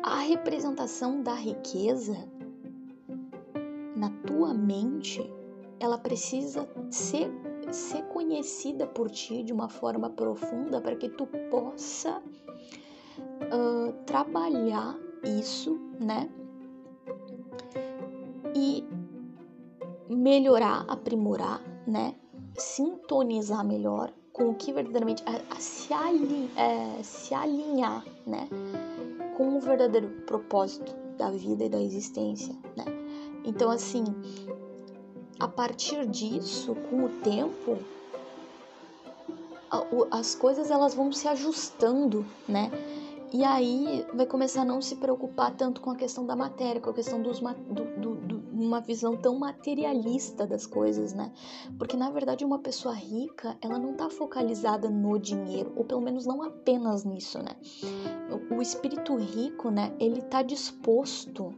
a 0.01 0.21
representação 0.21 1.21
da 1.21 1.35
riqueza 1.35 2.17
tua 4.39 4.53
mente, 4.53 5.29
ela 5.81 5.97
precisa 5.97 6.65
ser, 6.89 7.29
ser 7.73 8.03
conhecida 8.03 8.87
por 8.87 9.09
ti 9.09 9.43
de 9.43 9.51
uma 9.51 9.67
forma 9.67 10.09
profunda 10.09 10.79
para 10.79 10.95
que 10.95 11.09
tu 11.09 11.27
possa 11.51 12.21
uh, 13.51 13.91
trabalhar 14.05 14.97
isso, 15.25 15.77
né? 15.99 16.29
E 18.55 18.87
melhorar, 20.09 20.85
aprimorar, 20.87 21.61
né? 21.85 22.15
sintonizar 22.57 23.65
melhor 23.65 24.13
com 24.31 24.51
o 24.51 24.55
que 24.55 24.71
verdadeiramente 24.71 25.21
a, 25.25 25.53
a 25.53 25.59
se, 25.59 25.93
alin, 25.93 26.49
é, 26.55 27.03
se 27.03 27.33
alinhar, 27.33 28.05
né, 28.25 28.49
com 29.37 29.57
o 29.57 29.59
verdadeiro 29.61 30.09
propósito 30.25 30.93
da 31.17 31.29
vida 31.29 31.65
e 31.65 31.69
da 31.69 31.81
existência, 31.81 32.53
né? 32.75 32.98
Então 33.43 33.69
assim, 33.69 34.03
a 35.39 35.47
partir 35.47 36.05
disso, 36.05 36.75
com 36.89 37.05
o 37.05 37.09
tempo, 37.21 37.77
as 40.11 40.35
coisas 40.35 40.71
elas 40.71 40.93
vão 40.93 41.11
se 41.11 41.27
ajustando, 41.27 42.25
né? 42.47 42.71
E 43.31 43.43
aí 43.43 44.05
vai 44.13 44.25
começar 44.25 44.63
a 44.63 44.65
não 44.65 44.81
se 44.81 44.95
preocupar 44.95 45.55
tanto 45.55 45.81
com 45.81 45.91
a 45.91 45.95
questão 45.95 46.25
da 46.25 46.35
matéria, 46.35 46.81
com 46.81 46.89
a 46.89 46.93
questão 46.93 47.21
dos, 47.21 47.39
do, 47.39 48.01
do, 48.01 48.15
do, 48.15 48.39
uma 48.51 48.81
visão 48.81 49.15
tão 49.15 49.37
materialista 49.37 50.47
das 50.47 50.65
coisas, 50.65 51.13
né? 51.13 51.31
Porque 51.77 51.95
na 51.95 52.09
verdade 52.09 52.43
uma 52.43 52.57
pessoa 52.57 52.93
rica, 52.95 53.55
ela 53.61 53.77
não 53.77 53.93
tá 53.93 54.09
focalizada 54.09 54.89
no 54.89 55.19
dinheiro, 55.19 55.71
ou 55.75 55.85
pelo 55.85 56.01
menos 56.01 56.25
não 56.25 56.41
apenas 56.41 57.05
nisso, 57.05 57.37
né? 57.37 57.55
O 58.49 58.61
espírito 58.61 59.15
rico, 59.15 59.69
né, 59.69 59.93
ele 59.99 60.21
tá 60.23 60.41
disposto 60.41 61.53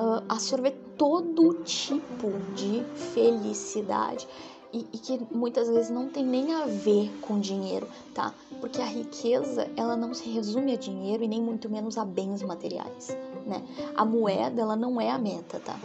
uh, 0.00 0.24
absorver 0.28 0.72
todo 0.96 1.62
tipo 1.62 2.32
de 2.54 2.82
felicidade. 3.12 4.26
E, 4.72 4.86
e, 4.92 4.98
que 4.98 5.20
muitas 5.32 5.68
vezes 5.68 5.90
não 5.90 6.08
tem 6.08 6.24
nem 6.24 6.54
a 6.54 6.64
ver 6.64 7.10
com 7.22 7.40
dinheiro, 7.40 7.88
tá? 8.14 8.32
Porque 8.60 8.80
a 8.80 8.84
riqueza, 8.84 9.68
ela 9.76 9.96
não 9.96 10.14
se 10.14 10.30
resume 10.30 10.72
a 10.72 10.76
dinheiro 10.76 11.24
e 11.24 11.28
nem 11.28 11.42
muito 11.42 11.68
menos 11.68 11.98
a 11.98 12.04
bens 12.04 12.40
materiais, 12.40 13.08
né? 13.44 13.64
A 13.96 14.04
moeda, 14.04 14.62
ela 14.62 14.76
não 14.76 15.00
é 15.00 15.10
a 15.10 15.18
meta, 15.18 15.58
tá? 15.58 15.76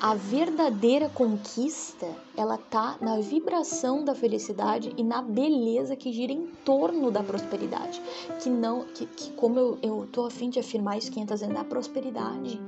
A 0.00 0.14
verdadeira 0.14 1.10
conquista, 1.10 2.08
ela 2.34 2.56
tá 2.56 2.96
na 3.02 3.20
vibração 3.20 4.02
da 4.02 4.14
felicidade 4.14 4.94
e 4.96 5.04
na 5.04 5.20
beleza 5.20 5.94
que 5.94 6.10
gira 6.10 6.32
em 6.32 6.46
torno 6.64 7.10
da 7.10 7.22
prosperidade. 7.22 8.00
Que 8.42 8.48
não, 8.48 8.86
que, 8.86 9.04
que 9.04 9.30
como 9.32 9.58
eu, 9.58 9.78
eu 9.82 10.08
tô 10.10 10.24
afim 10.24 10.48
de 10.48 10.58
afirmar 10.58 10.96
isso 10.96 11.12
500 11.12 11.40
vezes, 11.40 11.54
a 11.54 11.64
prosperidade, 11.64 12.58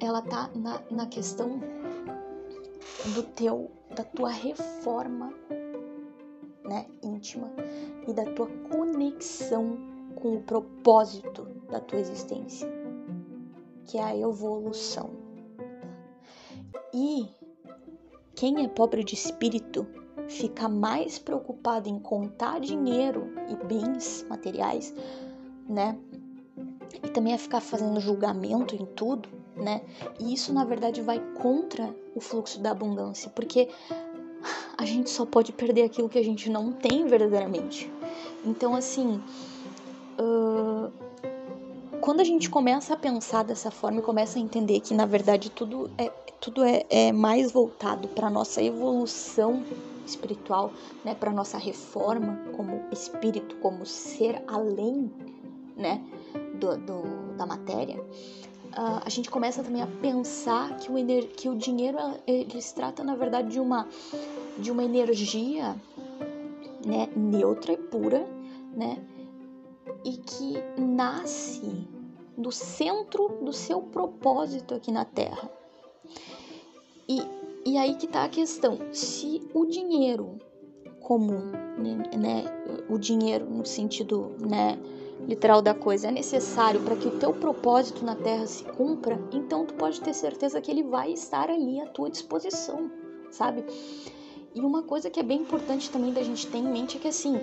ela 0.00 0.22
tá 0.22 0.50
na, 0.54 0.82
na 0.90 1.06
questão 1.06 1.60
do 3.14 3.22
teu, 3.22 3.70
da 3.94 4.04
tua 4.04 4.30
reforma, 4.30 5.32
né, 6.64 6.86
íntima 7.02 7.50
e 8.06 8.12
da 8.12 8.24
tua 8.24 8.46
conexão 8.70 9.76
com 10.14 10.36
o 10.36 10.42
propósito 10.42 11.44
da 11.70 11.80
tua 11.80 11.98
existência, 11.98 12.68
que 13.84 13.98
é 13.98 14.02
a 14.02 14.16
evolução. 14.16 15.10
E 16.94 17.28
quem 18.34 18.64
é 18.64 18.68
pobre 18.68 19.02
de 19.02 19.14
espírito 19.14 19.86
fica 20.28 20.68
mais 20.68 21.18
preocupado 21.18 21.88
em 21.88 21.98
contar 21.98 22.60
dinheiro 22.60 23.32
e 23.48 23.66
bens 23.66 24.24
materiais, 24.28 24.94
né? 25.68 25.98
E 27.02 27.08
também 27.08 27.34
a 27.34 27.38
ficar 27.38 27.60
fazendo 27.60 28.00
julgamento 28.00 28.74
em 28.74 28.84
tudo, 28.84 29.28
né? 29.62 29.82
E 30.18 30.34
isso 30.34 30.52
na 30.52 30.64
verdade 30.64 31.00
vai 31.00 31.20
contra 31.40 31.94
o 32.14 32.20
fluxo 32.20 32.60
da 32.60 32.72
abundância, 32.72 33.30
porque 33.30 33.68
a 34.76 34.84
gente 34.84 35.08
só 35.10 35.24
pode 35.24 35.52
perder 35.52 35.84
aquilo 35.84 36.08
que 36.08 36.18
a 36.18 36.24
gente 36.24 36.50
não 36.50 36.72
tem 36.72 37.06
verdadeiramente. 37.06 37.90
Então, 38.44 38.74
assim, 38.74 39.22
uh, 40.18 40.92
quando 42.00 42.20
a 42.20 42.24
gente 42.24 42.50
começa 42.50 42.94
a 42.94 42.96
pensar 42.96 43.44
dessa 43.44 43.70
forma 43.70 44.00
e 44.00 44.02
começa 44.02 44.38
a 44.38 44.42
entender 44.42 44.80
que 44.80 44.92
na 44.92 45.06
verdade 45.06 45.50
tudo 45.50 45.88
é, 45.96 46.10
tudo 46.40 46.64
é, 46.64 46.84
é 46.90 47.12
mais 47.12 47.52
voltado 47.52 48.08
para 48.08 48.28
nossa 48.28 48.60
evolução 48.60 49.62
espiritual, 50.04 50.72
né, 51.04 51.14
para 51.14 51.30
nossa 51.30 51.56
reforma 51.56 52.36
como 52.56 52.82
espírito, 52.90 53.54
como 53.56 53.86
ser 53.86 54.42
além, 54.48 55.12
né, 55.76 56.02
do, 56.58 56.76
do 56.76 57.36
da 57.36 57.46
matéria, 57.46 58.04
a 58.74 59.08
gente 59.08 59.30
começa 59.30 59.62
também 59.62 59.82
a 59.82 59.86
pensar 59.86 60.76
que 60.78 60.90
o, 60.90 60.94
que 61.28 61.48
o 61.48 61.54
dinheiro 61.54 61.98
ele 62.26 62.60
se 62.60 62.74
trata 62.74 63.04
na 63.04 63.14
verdade 63.14 63.48
de 63.48 63.60
uma 63.60 63.86
de 64.58 64.70
uma 64.70 64.84
energia, 64.84 65.76
né, 66.84 67.08
neutra 67.16 67.72
e 67.72 67.76
pura, 67.76 68.26
né, 68.74 68.98
e 70.04 70.16
que 70.18 70.54
nasce 70.78 71.88
do 72.36 72.52
centro 72.52 73.38
do 73.42 73.52
seu 73.52 73.80
propósito 73.80 74.74
aqui 74.74 74.90
na 74.90 75.04
Terra. 75.04 75.50
E, 77.08 77.20
e 77.64 77.78
aí 77.78 77.94
que 77.94 78.06
tá 78.06 78.24
a 78.24 78.28
questão: 78.28 78.78
se 78.92 79.42
o 79.54 79.64
dinheiro 79.66 80.38
comum, 81.00 81.50
né, 81.78 82.02
né 82.16 82.44
o 82.88 82.98
dinheiro 82.98 83.48
no 83.48 83.64
sentido 83.64 84.32
né, 84.38 84.78
literal 85.26 85.62
da 85.62 85.74
coisa, 85.74 86.08
é 86.08 86.10
necessário 86.10 86.80
para 86.80 86.96
que 86.96 87.06
o 87.06 87.18
teu 87.18 87.32
propósito 87.32 88.04
na 88.04 88.14
Terra 88.14 88.46
se 88.46 88.64
cumpra, 88.64 89.20
então 89.32 89.64
tu 89.64 89.74
pode 89.74 90.00
ter 90.00 90.14
certeza 90.14 90.60
que 90.60 90.70
ele 90.70 90.82
vai 90.82 91.12
estar 91.12 91.50
ali 91.50 91.80
à 91.80 91.86
tua 91.86 92.10
disposição, 92.10 92.90
sabe? 93.30 93.64
E 94.54 94.60
uma 94.60 94.82
coisa 94.82 95.08
que 95.08 95.20
é 95.20 95.22
bem 95.22 95.40
importante 95.40 95.90
também 95.90 96.12
da 96.12 96.22
gente 96.22 96.46
ter 96.46 96.58
em 96.58 96.70
mente 96.70 96.96
é 96.98 97.00
que 97.00 97.08
assim, 97.08 97.40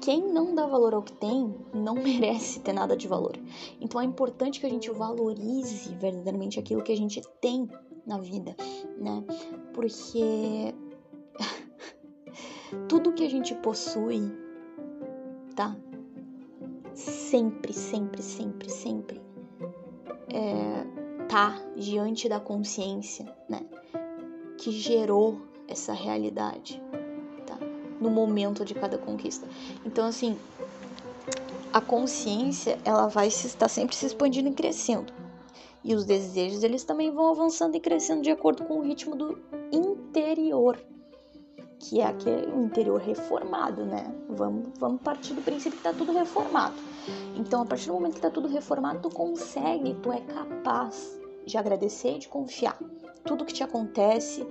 quem 0.00 0.32
não 0.32 0.54
dá 0.54 0.66
valor 0.66 0.94
ao 0.94 1.02
que 1.02 1.12
tem 1.12 1.54
não 1.72 1.94
merece 2.02 2.60
ter 2.60 2.72
nada 2.72 2.96
de 2.96 3.08
valor. 3.08 3.36
Então 3.80 4.00
é 4.00 4.04
importante 4.04 4.60
que 4.60 4.66
a 4.66 4.70
gente 4.70 4.90
valorize 4.90 5.94
verdadeiramente 5.94 6.58
aquilo 6.58 6.82
que 6.82 6.92
a 6.92 6.96
gente 6.96 7.22
tem 7.40 7.68
na 8.06 8.18
vida, 8.18 8.54
né? 8.98 9.24
Porque 9.72 10.74
tudo 12.88 13.12
que 13.12 13.24
a 13.24 13.30
gente 13.30 13.54
possui, 13.56 14.32
tá? 15.54 15.76
Sempre, 16.94 17.72
sempre, 17.72 18.22
sempre, 18.22 18.70
sempre 18.70 19.20
é, 20.28 21.26
tá 21.28 21.60
diante 21.76 22.28
da 22.28 22.40
consciência, 22.40 23.26
né? 23.48 23.64
Que 24.58 24.70
gerou 24.70 25.40
essa 25.68 25.92
realidade 25.92 26.82
no 28.02 28.10
momento 28.10 28.64
de 28.64 28.74
cada 28.74 28.98
conquista. 28.98 29.46
Então, 29.86 30.06
assim, 30.06 30.36
a 31.72 31.80
consciência, 31.80 32.78
ela 32.84 33.06
vai 33.06 33.30
se, 33.30 33.46
estar 33.46 33.68
sempre 33.68 33.94
se 33.94 34.06
expandindo 34.06 34.48
e 34.48 34.52
crescendo. 34.52 35.12
E 35.84 35.94
os 35.94 36.04
desejos, 36.04 36.62
eles 36.62 36.84
também 36.84 37.10
vão 37.10 37.30
avançando 37.30 37.76
e 37.76 37.80
crescendo 37.80 38.22
de 38.22 38.30
acordo 38.30 38.64
com 38.64 38.78
o 38.78 38.82
ritmo 38.82 39.16
do 39.16 39.38
interior, 39.70 40.78
que 41.82 42.00
é 42.00 42.06
aquele 42.06 42.48
interior 42.62 43.00
reformado, 43.00 43.84
né? 43.84 44.14
Vamos, 44.28 44.68
vamos 44.78 45.02
partir 45.02 45.34
do 45.34 45.42
princípio 45.42 45.76
que 45.76 45.82
tá 45.82 45.92
tudo 45.92 46.12
reformado. 46.12 46.76
Então, 47.36 47.62
a 47.62 47.66
partir 47.66 47.88
do 47.88 47.94
momento 47.94 48.14
que 48.14 48.20
tá 48.20 48.30
tudo 48.30 48.46
reformado, 48.46 49.00
tu 49.00 49.10
consegue, 49.10 49.94
tu 49.94 50.12
é 50.12 50.20
capaz 50.20 51.18
de 51.44 51.58
agradecer 51.58 52.14
e 52.14 52.18
de 52.20 52.28
confiar. 52.28 52.78
Tudo 53.24 53.44
que 53.44 53.52
te 53.52 53.64
acontece, 53.64 54.46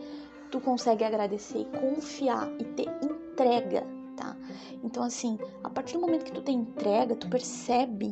tu 0.52 0.60
consegue 0.60 1.06
agradecer 1.06 1.60
e 1.60 1.65
confiar 1.65 2.52
e 2.60 2.65
ter 2.65 2.89
entrega, 3.02 3.88
tá? 4.17 4.36
Então, 4.84 5.02
assim, 5.02 5.39
a 5.63 5.70
partir 5.70 5.94
do 5.94 6.02
momento 6.02 6.26
que 6.26 6.34
tu 6.34 6.41
tem 6.41 6.58
entrega, 6.58 7.15
tu 7.15 7.30
percebe, 7.30 8.12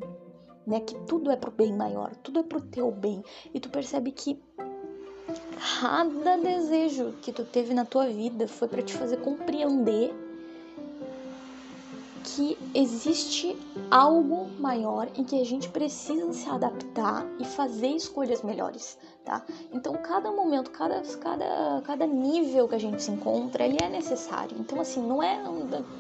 né, 0.66 0.80
que 0.80 0.96
tudo 1.00 1.30
é 1.30 1.36
pro 1.36 1.52
bem 1.52 1.76
maior, 1.76 2.16
tudo 2.24 2.40
é 2.40 2.44
pro 2.44 2.62
teu 2.62 2.90
bem, 2.90 3.22
e 3.54 3.60
tu 3.60 3.70
percebe 3.70 4.14
que 4.14 4.42
cada 5.80 6.38
desejo 6.38 7.14
que 7.22 7.32
tu 7.32 7.44
teve 7.44 7.74
na 7.74 7.86
tua 7.86 8.08
vida 8.08 8.48
foi 8.48 8.68
para 8.68 8.82
te 8.82 8.94
fazer 8.94 9.18
compreender 9.18 10.14
que 12.24 12.58
existe 12.76 13.58
algo 13.90 14.50
maior 14.60 15.10
em 15.16 15.24
que 15.24 15.42
a 15.42 15.46
gente 15.46 15.68
precisa 15.70 16.32
se 16.32 16.48
adaptar 16.50 17.26
e 17.40 17.46
fazer 17.46 17.88
escolhas 17.88 18.44
melhores, 18.44 18.98
tá? 19.26 19.44
Então, 19.74 19.94
cada 19.96 20.32
momento, 20.32 20.70
cada, 20.72 21.02
cada, 21.18 21.82
cada 21.84 22.06
nível 22.06 22.68
que 22.68 22.76
a 22.76 22.80
gente 22.80 23.02
se 23.02 23.12
encontra, 23.12 23.66
ele 23.66 23.78
é 23.82 23.90
necessário. 23.90 24.56
Então, 24.60 24.80
assim, 24.80 25.02
não 25.02 25.24
é. 25.24 25.42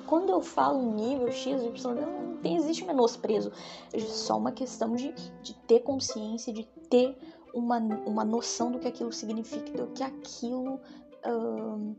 Quando 0.05 0.29
eu 0.31 0.41
falo 0.41 0.93
nível 0.93 1.31
X, 1.31 1.63
Y, 1.63 1.95
não 1.95 2.37
tem, 2.41 2.57
existe 2.57 2.85
menosprezo. 2.85 3.51
É 3.91 3.99
só 3.99 4.37
uma 4.37 4.51
questão 4.51 4.95
de, 4.95 5.13
de 5.41 5.53
ter 5.53 5.79
consciência, 5.79 6.53
de 6.53 6.63
ter 6.89 7.17
uma, 7.53 7.77
uma 7.77 8.25
noção 8.25 8.71
do 8.71 8.79
que 8.79 8.88
aquilo 8.88 9.12
significa, 9.12 9.71
do 9.71 9.88
que 9.88 10.03
aquilo. 10.03 10.79
Uh, 11.25 11.95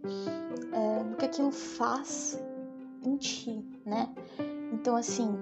é, 0.73 1.05
do 1.05 1.17
que 1.17 1.27
aquilo 1.27 1.53
faz 1.53 2.43
em 3.05 3.17
ti, 3.17 3.63
né? 3.85 4.09
Então, 4.73 4.97
assim, 4.97 5.37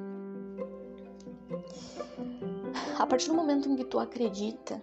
a 2.98 3.06
partir 3.06 3.28
do 3.28 3.34
momento 3.34 3.68
em 3.68 3.76
que 3.76 3.84
tu 3.84 3.98
acredita 3.98 4.82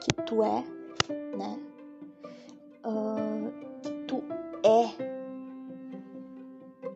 que 0.00 0.22
tu 0.26 0.42
é, 0.42 0.64
né? 1.36 1.58
Uh, 2.84 3.80
que 3.80 3.90
tu 4.06 4.22
é. 4.62 5.12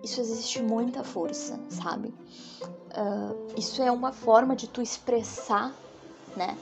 Isso 0.02 0.20
existe 0.20 0.62
muita 0.62 1.02
força, 1.02 1.59
sabe? 1.68 2.09
Uh, 2.68 3.59
isso 3.59 3.82
é 3.82 3.90
uma 3.90 4.12
forma 4.12 4.55
de 4.55 4.68
tu 4.68 4.82
expressar, 4.82 5.74
né? 6.36 6.57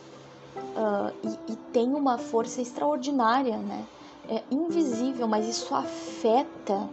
Uh, 0.57 1.13
e, 1.49 1.53
e 1.53 1.57
tem 1.73 1.95
uma 1.95 2.19
força 2.19 2.61
extraordinária, 2.61 3.57
né? 3.57 3.87
É 4.29 4.43
invisível, 4.51 5.29
mas 5.29 5.47
isso 5.47 5.75
afeta 5.75 6.89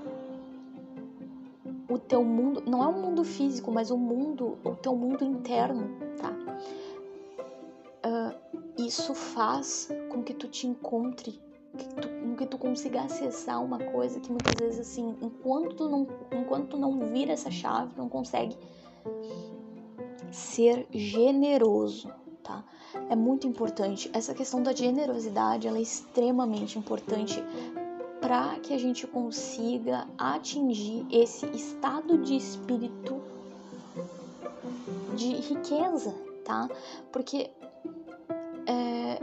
o 1.89 1.97
teu 1.97 2.23
mundo, 2.23 2.63
não 2.65 2.83
é 2.83 2.87
o 2.87 2.93
mundo 2.93 3.23
físico, 3.23 3.71
mas 3.71 3.91
o 3.91 3.97
mundo, 3.97 4.57
o 4.63 4.75
teu 4.75 4.95
mundo 4.95 5.23
interno, 5.23 5.89
tá? 6.17 6.33
Uh, 8.03 8.61
isso 8.77 9.13
faz 9.13 9.89
com 10.09 10.23
que 10.23 10.33
tu 10.33 10.47
te 10.47 10.67
encontre, 10.67 11.39
que 11.77 11.85
tu, 11.95 12.07
com 12.07 12.35
que 12.35 12.45
tu 12.45 12.57
consiga 12.57 13.01
acessar 13.01 13.63
uma 13.63 13.77
coisa 13.77 14.19
que 14.19 14.29
muitas 14.29 14.55
vezes 14.55 14.79
assim, 14.79 15.15
enquanto 15.21 15.75
tu 15.75 15.89
não, 15.89 16.07
enquanto 16.31 16.69
tu 16.69 16.77
não 16.77 16.99
vira 17.07 17.33
essa 17.33 17.51
chave, 17.51 17.93
não 17.97 18.09
consegue 18.09 18.57
ser 20.31 20.87
generoso, 20.91 22.11
tá? 22.41 22.63
É 23.09 23.15
muito 23.15 23.47
importante. 23.47 24.09
Essa 24.13 24.33
questão 24.33 24.61
da 24.61 24.73
generosidade, 24.73 25.67
ela 25.67 25.77
é 25.77 25.81
extremamente 25.81 26.77
importante 26.77 27.43
para 28.19 28.59
que 28.59 28.73
a 28.73 28.77
gente 28.77 29.07
consiga 29.07 30.07
atingir 30.17 31.05
esse 31.11 31.45
estado 31.47 32.17
de 32.19 32.35
espírito 32.35 33.19
de 35.15 35.33
riqueza, 35.33 36.13
tá? 36.45 36.69
Porque 37.11 37.49
é, 38.65 39.19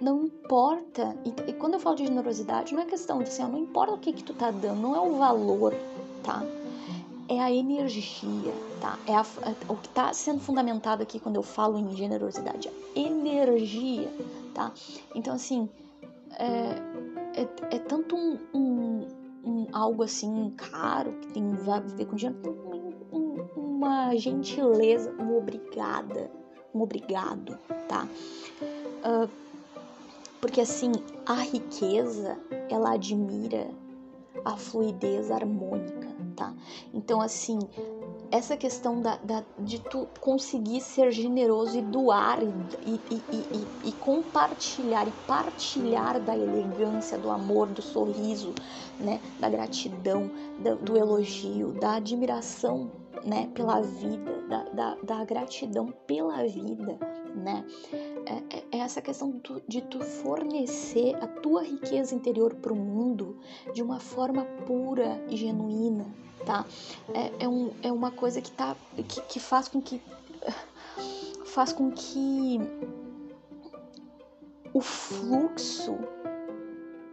não 0.00 0.24
importa, 0.24 1.14
e, 1.24 1.50
e, 1.50 1.52
quando 1.54 1.74
eu 1.74 1.80
falo 1.80 1.96
de 1.96 2.06
generosidade, 2.06 2.72
não 2.72 2.82
é 2.82 2.86
questão 2.86 3.18
de 3.18 3.24
assim, 3.24 3.42
ó, 3.42 3.48
não 3.48 3.58
importa 3.58 3.92
o 3.92 3.98
que 3.98 4.12
que 4.12 4.24
tu 4.24 4.32
tá 4.32 4.50
dando, 4.50 4.80
não 4.80 4.96
é 4.96 5.00
o 5.00 5.16
valor, 5.16 5.74
tá? 6.22 6.42
É 7.30 7.38
a 7.40 7.50
energia, 7.50 8.52
tá? 8.80 8.98
É 9.06 9.14
a, 9.14 9.24
o 9.68 9.76
que 9.76 9.88
tá 9.90 10.12
sendo 10.12 10.40
fundamentado 10.40 11.00
aqui 11.00 11.20
quando 11.20 11.36
eu 11.36 11.44
falo 11.44 11.78
em 11.78 11.96
generosidade, 11.96 12.68
a 12.68 12.98
energia, 12.98 14.12
tá? 14.52 14.72
Então, 15.14 15.34
assim, 15.34 15.68
é, 16.32 17.40
é, 17.40 17.76
é 17.76 17.78
tanto 17.78 18.16
um, 18.16 18.36
um, 18.52 19.08
um, 19.44 19.66
algo 19.72 20.02
assim 20.02 20.52
caro, 20.56 21.12
que 21.20 21.28
tem 21.28 21.44
a 21.72 21.78
ver 21.78 22.06
com 22.06 22.16
dinheiro, 22.16 22.36
um, 23.12 23.46
uma 23.56 24.16
gentileza, 24.16 25.12
uma 25.12 25.36
obrigada, 25.36 26.28
um 26.74 26.82
obrigado, 26.82 27.56
tá? 27.88 28.08
Uh, 28.60 29.30
porque 30.40 30.60
assim, 30.60 30.90
a 31.24 31.34
riqueza, 31.34 32.36
ela 32.68 32.94
admira 32.94 33.68
a 34.44 34.56
fluidez 34.56 35.30
harmônica, 35.30 36.09
tá? 36.40 36.54
Então, 36.94 37.20
assim, 37.20 37.58
essa 38.30 38.56
questão 38.56 39.02
da, 39.02 39.16
da, 39.16 39.44
de 39.58 39.78
tu 39.78 40.08
conseguir 40.18 40.80
ser 40.80 41.12
generoso 41.12 41.78
e 41.78 41.82
doar 41.82 42.42
e, 42.42 42.46
e, 42.86 43.24
e, 43.30 43.88
e, 43.90 43.92
compartilhar 43.92 45.06
e 45.06 45.12
partilhar 45.26 46.18
da 46.18 46.34
elegância, 46.34 47.18
do 47.18 47.30
amor, 47.30 47.66
do 47.68 47.82
sorriso, 47.82 48.54
né, 48.98 49.20
da 49.38 49.50
gratidão, 49.50 50.30
do, 50.58 50.76
do 50.76 50.96
elogio, 50.96 51.72
da 51.72 51.96
admiração, 51.96 52.90
né, 53.22 53.50
pela 53.52 53.82
vida, 53.82 54.40
da, 54.48 54.64
da, 54.64 54.94
da 54.94 55.24
gratidão 55.26 55.92
pela 56.06 56.46
vida, 56.46 56.98
né? 57.34 57.66
É, 58.26 58.56
é, 58.56 58.64
é 58.72 58.78
essa 58.78 59.02
questão 59.02 59.40
de 59.68 59.82
tu 59.82 60.00
fornecer 60.00 61.14
a 61.16 61.26
tua 61.26 61.62
riqueza 61.62 62.14
interior 62.14 62.54
para 62.54 62.72
o 62.72 62.76
mundo 62.76 63.38
de 63.74 63.82
uma 63.82 64.00
forma 64.00 64.44
pura 64.66 65.22
e 65.28 65.36
genuína, 65.36 66.06
tá? 66.44 66.64
É, 67.14 67.44
é, 67.44 67.48
um, 67.48 67.70
é 67.82 67.92
uma 67.92 68.10
coisa 68.10 68.40
que, 68.40 68.50
tá, 68.50 68.76
que, 69.08 69.20
que 69.22 69.40
faz 69.40 69.68
com 69.68 69.80
que 69.80 70.00
faz 71.46 71.72
com 71.72 71.90
que 71.90 72.60
o 74.72 74.80
fluxo 74.80 75.98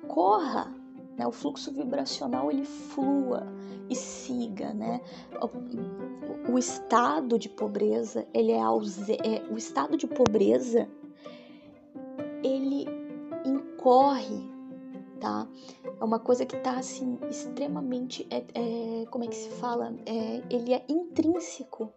corra, 0.08 0.72
né? 1.18 1.26
O 1.28 1.32
fluxo 1.32 1.72
vibracional 1.72 2.52
ele 2.52 2.66
flua 2.66 3.48
e 3.90 3.96
siga, 3.96 4.74
né? 4.74 5.02
O, 5.42 6.54
o 6.54 6.58
estado 6.60 7.40
de 7.40 7.50
pobreza, 7.50 8.28
ele 8.34 8.52
é, 8.52 8.58
é 8.60 9.44
o 9.50 9.58
estado 9.58 9.98
de 9.98 10.08
pobreza 10.08 10.88
ele 12.44 12.88
incorre, 13.46 14.44
tá? 15.20 15.48
É 16.00 16.04
uma 16.04 16.20
coisa 16.20 16.46
que 16.46 16.58
tá 16.58 16.78
assim 16.78 17.18
extremamente, 17.30 18.28
é, 18.30 18.44
é 18.54 19.06
como 19.08 19.24
é 19.24 19.28
que 19.28 19.36
se 19.36 19.50
fala? 19.50 19.94
É, 20.06 20.42
ele 20.50 20.74
é 20.74 20.84
intrínseco 20.88 21.92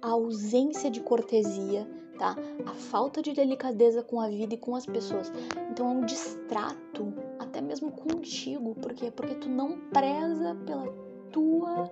à 0.00 0.10
ausência 0.10 0.90
de 0.90 1.00
cortesia, 1.00 1.88
tá? 2.18 2.36
A 2.66 2.72
falta 2.72 3.22
de 3.22 3.32
delicadeza 3.32 4.02
com 4.02 4.20
a 4.20 4.28
vida 4.28 4.54
e 4.54 4.58
com 4.58 4.74
as 4.74 4.86
pessoas. 4.86 5.32
Então 5.70 5.88
é 5.88 5.90
um 5.90 6.04
distrato, 6.04 7.12
até 7.38 7.60
mesmo 7.60 7.90
contigo, 7.90 8.74
porque 8.76 9.10
porque 9.10 9.34
tu 9.34 9.48
não 9.48 9.78
preza 9.90 10.54
pela 10.66 10.86
tua 11.32 11.90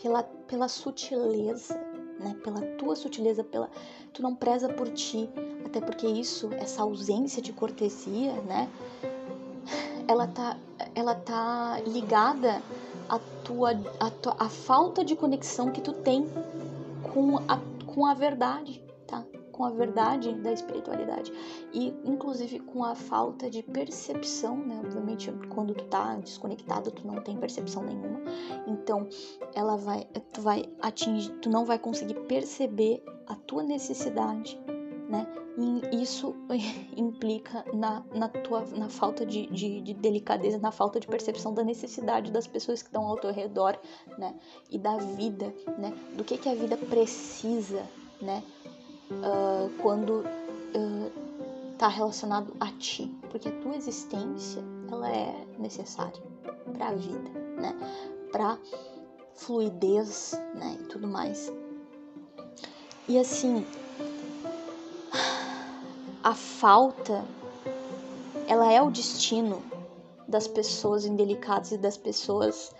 pela 0.00 0.22
pela 0.22 0.68
sutileza, 0.68 1.74
né? 2.18 2.36
Pela 2.42 2.60
tua 2.76 2.96
sutileza, 2.96 3.42
pela 3.44 3.70
tu 4.12 4.22
não 4.22 4.34
preza 4.34 4.68
por 4.68 4.88
ti, 4.88 5.28
até 5.64 5.80
porque 5.80 6.06
isso, 6.06 6.50
essa 6.54 6.82
ausência 6.82 7.42
de 7.42 7.52
cortesia, 7.52 8.32
né? 8.42 8.68
Ela 10.08 10.26
tá, 10.26 10.56
ela 10.94 11.14
tá 11.14 11.80
ligada 11.86 12.62
à 13.08 13.18
tua, 13.44 13.72
à 14.00 14.10
tua, 14.10 14.36
à 14.38 14.48
falta 14.48 15.04
de 15.04 15.14
conexão 15.16 15.70
que 15.70 15.80
tu 15.80 15.92
tem 15.92 16.26
com 17.12 17.38
a, 17.48 17.58
com 17.86 18.06
a 18.06 18.14
verdade? 18.14 18.85
Com 19.56 19.64
a 19.64 19.70
verdade 19.70 20.34
da 20.34 20.52
espiritualidade 20.52 21.32
e, 21.72 21.94
inclusive, 22.04 22.60
com 22.60 22.84
a 22.84 22.94
falta 22.94 23.48
de 23.48 23.62
percepção, 23.62 24.56
né? 24.56 24.80
Obviamente, 24.84 25.32
quando 25.48 25.74
tu 25.74 25.84
tá 25.84 26.14
desconectado, 26.16 26.90
tu 26.90 27.06
não 27.06 27.22
tem 27.22 27.36
percepção 27.38 27.82
nenhuma. 27.82 28.20
Então, 28.66 29.08
ela 29.54 29.76
vai, 29.76 30.06
tu 30.32 30.40
vai 30.40 30.64
atingir, 30.80 31.30
tu 31.40 31.48
não 31.48 31.64
vai 31.64 31.78
conseguir 31.78 32.14
perceber 32.26 33.02
a 33.26 33.34
tua 33.34 33.62
necessidade 33.62 34.58
né? 35.08 35.26
E 35.58 36.02
isso 36.02 36.34
implica 36.96 37.64
na, 37.72 38.04
na, 38.12 38.28
tua, 38.28 38.64
na 38.76 38.88
falta 38.88 39.24
de, 39.24 39.46
de, 39.46 39.80
de, 39.80 39.94
delicadeza, 39.94 40.58
na 40.58 40.70
falta 40.70 41.00
de 41.00 41.06
percepção 41.06 41.54
da 41.54 41.62
necessidade 41.62 42.30
das 42.30 42.46
pessoas 42.46 42.82
que 42.82 42.88
estão 42.88 43.06
ao 43.06 43.16
teu 43.16 43.32
redor, 43.32 43.78
né? 44.18 44.34
E 44.70 44.78
da 44.78 44.96
vida, 44.96 45.54
né? 45.78 45.92
Do 46.16 46.24
que, 46.24 46.36
que 46.36 46.48
a 46.48 46.54
vida 46.54 46.76
precisa, 46.76 47.82
né? 48.20 48.42
Uh, 49.10 49.70
quando 49.80 50.24
está 51.72 51.86
uh, 51.88 51.90
relacionado 51.90 52.52
a 52.58 52.72
ti, 52.72 53.14
porque 53.30 53.48
a 53.48 53.52
tua 53.60 53.76
existência 53.76 54.62
ela 54.90 55.08
é 55.08 55.46
necessária 55.58 56.20
para 56.72 56.88
a 56.88 56.94
vida, 56.94 57.30
né? 57.56 57.74
Para 58.32 58.58
fluidez, 59.34 60.32
né? 60.54 60.76
E 60.80 60.84
tudo 60.84 61.06
mais. 61.06 61.52
E 63.08 63.18
assim, 63.18 63.64
a 66.22 66.34
falta 66.34 67.24
ela 68.48 68.72
é 68.72 68.82
o 68.82 68.90
destino 68.90 69.62
das 70.26 70.48
pessoas 70.48 71.04
indelicadas 71.04 71.72
e 71.72 71.78
das 71.78 71.96
pessoas 71.96 72.74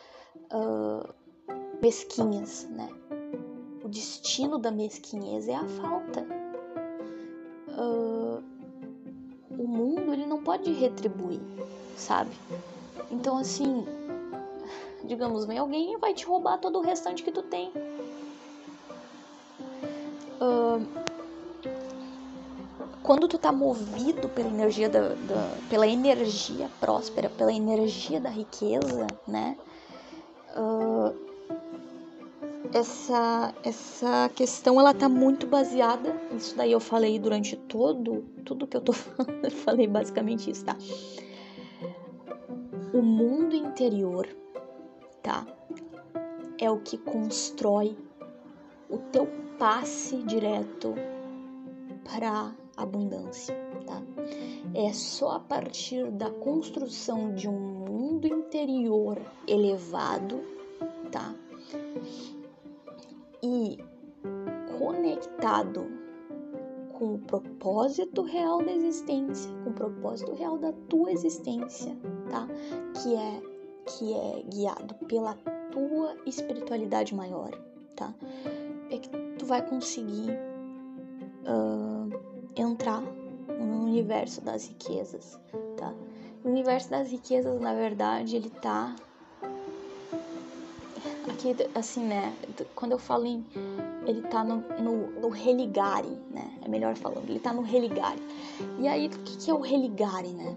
uh, 0.52 1.08
mesquinhas, 1.80 2.64
né? 2.70 2.88
O 3.86 3.88
destino 3.88 4.58
da 4.58 4.72
mesquinhez 4.72 5.46
é 5.46 5.54
a 5.54 5.64
falta. 5.64 6.26
Uh, 7.68 8.42
o 9.48 9.68
mundo 9.68 10.12
ele 10.12 10.26
não 10.26 10.42
pode 10.42 10.72
retribuir, 10.72 11.40
sabe? 11.96 12.32
Então 13.12 13.38
assim, 13.38 13.86
digamos, 15.04 15.44
vem 15.44 15.58
alguém 15.58 15.92
e 15.92 15.98
vai 15.98 16.12
te 16.14 16.26
roubar 16.26 16.58
todo 16.58 16.80
o 16.80 16.82
restante 16.82 17.22
que 17.22 17.30
tu 17.30 17.44
tem. 17.44 17.70
Uh, 20.40 20.84
quando 23.04 23.28
tu 23.28 23.38
tá 23.38 23.52
movido 23.52 24.28
pela 24.30 24.48
energia 24.48 24.88
da, 24.88 25.10
da, 25.10 25.56
pela 25.70 25.86
energia 25.86 26.68
próspera, 26.80 27.30
pela 27.30 27.52
energia 27.52 28.20
da 28.20 28.30
riqueza, 28.30 29.06
né? 29.28 29.56
Uh, 30.56 31.25
essa 32.76 33.54
essa 33.62 34.28
questão 34.34 34.78
ela 34.78 34.92
tá 34.92 35.08
muito 35.08 35.46
baseada, 35.46 36.14
isso 36.36 36.54
daí 36.56 36.72
eu 36.72 36.80
falei 36.80 37.18
durante 37.18 37.56
todo 37.56 38.22
tudo 38.44 38.66
que 38.66 38.76
eu 38.76 38.82
tô 38.82 38.92
falando, 38.94 39.44
eu 39.44 39.50
falei 39.50 39.86
basicamente 39.86 40.50
isso, 40.50 40.64
tá? 40.64 40.76
O 42.92 43.00
mundo 43.00 43.56
interior, 43.56 44.28
tá? 45.22 45.46
É 46.58 46.70
o 46.70 46.78
que 46.78 46.98
constrói 46.98 47.96
o 48.90 48.98
teu 48.98 49.26
passe 49.58 50.16
direto 50.18 50.94
para 52.04 52.54
abundância, 52.76 53.54
tá? 53.86 54.02
É 54.74 54.92
só 54.92 55.32
a 55.32 55.40
partir 55.40 56.10
da 56.10 56.30
construção 56.30 57.34
de 57.34 57.48
um 57.48 57.58
mundo 57.58 58.26
interior 58.26 59.18
elevado, 59.46 60.40
tá? 61.10 61.34
E 63.42 63.78
conectado 64.78 65.86
com 66.92 67.14
o 67.14 67.18
propósito 67.18 68.22
real 68.22 68.62
da 68.62 68.72
existência, 68.72 69.50
com 69.62 69.70
o 69.70 69.74
propósito 69.74 70.32
real 70.32 70.58
da 70.58 70.72
tua 70.88 71.12
existência, 71.12 71.96
tá? 72.30 72.48
Que 73.02 73.14
é 73.14 73.42
que 73.86 74.12
é 74.14 74.42
guiado 74.42 74.94
pela 75.06 75.34
tua 75.70 76.16
espiritualidade 76.26 77.14
maior, 77.14 77.50
tá? 77.94 78.12
É 78.90 78.98
que 78.98 79.08
tu 79.38 79.46
vai 79.46 79.64
conseguir 79.64 80.30
uh, 81.44 82.20
entrar 82.56 83.02
no 83.02 83.84
universo 83.84 84.40
das 84.40 84.66
riquezas, 84.66 85.38
tá? 85.76 85.94
O 86.44 86.48
universo 86.48 86.90
das 86.90 87.10
riquezas, 87.10 87.60
na 87.60 87.74
verdade, 87.74 88.36
ele 88.36 88.50
tá 88.50 88.96
aqui 91.30 91.54
assim, 91.74 92.04
né? 92.04 92.34
Quando 92.74 92.92
eu 92.92 92.98
falo 92.98 93.26
em 93.26 93.44
ele 94.06 94.22
tá 94.22 94.44
no, 94.44 94.56
no, 94.80 95.20
no 95.20 95.28
religare, 95.28 96.16
né? 96.30 96.58
É 96.62 96.68
melhor 96.68 96.94
falando, 96.96 97.28
ele 97.28 97.40
tá 97.40 97.52
no 97.52 97.62
religare. 97.62 98.20
E 98.78 98.86
aí, 98.86 99.06
o 99.06 99.10
que, 99.10 99.36
que 99.36 99.50
é 99.50 99.54
o 99.54 99.60
religare, 99.60 100.28
né? 100.28 100.56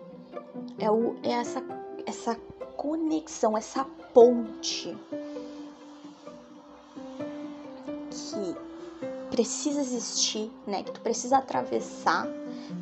É, 0.77 0.89
o, 0.89 1.15
é 1.23 1.31
essa, 1.31 1.63
essa 2.05 2.35
conexão, 2.77 3.57
essa 3.57 3.83
ponte 4.13 4.95
que 8.11 8.55
precisa 9.31 9.81
existir, 9.81 10.51
né? 10.67 10.83
Que 10.83 10.91
tu 10.91 11.01
precisa 11.01 11.37
atravessar 11.37 12.27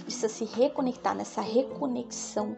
precisa 0.03 0.29
se 0.29 0.45
reconectar 0.45 1.15
nessa 1.15 1.41
reconexão 1.41 2.57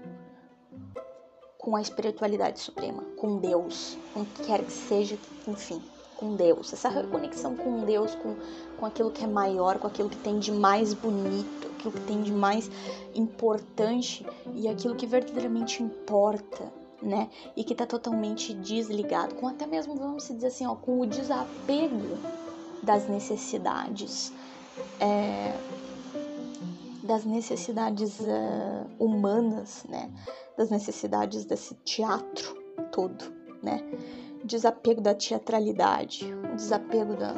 com 1.70 1.76
a 1.76 1.82
espiritualidade 1.82 2.60
suprema, 2.60 3.04
com 3.16 3.38
Deus, 3.38 3.96
com 4.12 4.22
o 4.22 4.26
que 4.26 4.44
quer 4.46 4.64
que 4.64 4.72
seja, 4.72 5.16
enfim, 5.48 5.80
com 6.18 6.36
Deus. 6.36 6.74
Essa 6.74 6.90
reconexão 6.90 7.56
com 7.56 7.82
Deus, 7.86 8.16
com, 8.16 8.36
com 8.76 8.88
aquilo 8.88 9.12
que 9.12 9.24
é 9.24 9.28
maior, 9.28 9.78
com 9.78 9.86
aquilo 9.86 10.10
que 10.10 10.18
tem 10.18 10.40
de 10.40 10.52
mais 10.52 10.96
bonito, 10.96 11.68
aquilo 11.68 11.94
que 11.94 12.02
tem 12.08 12.24
de 12.24 12.32
mais 12.32 12.72
importante 13.14 14.26
e 14.56 14.68
aquilo 14.68 14.96
que 14.96 15.06
verdadeiramente 15.06 15.84
importa, 15.84 16.74
né? 17.04 17.30
E 17.56 17.64
que 17.64 17.76
tá 17.76 17.86
totalmente 17.86 18.52
desligado, 18.52 19.36
com 19.36 19.48
até 19.48 19.68
mesmo, 19.68 19.96
vamos 19.96 20.28
dizer 20.28 20.48
assim, 20.48 20.66
ó, 20.66 20.74
com 20.74 21.00
o 21.02 21.06
desapego 21.06 22.18
das 22.82 23.08
necessidades. 23.08 24.34
É, 25.00 25.54
das 27.04 27.26
necessidades 27.26 28.20
uh, 28.20 28.86
humanas, 29.00 29.84
né? 29.90 30.12
Das 30.60 30.70
necessidades 30.70 31.46
desse 31.46 31.74
teatro 31.86 32.54
todo, 32.92 33.34
né? 33.64 33.82
Desapego 34.44 35.00
da 35.00 35.16
teatralidade, 35.16 36.34
o 36.52 36.54
desapego 36.58 37.16
da, 37.16 37.34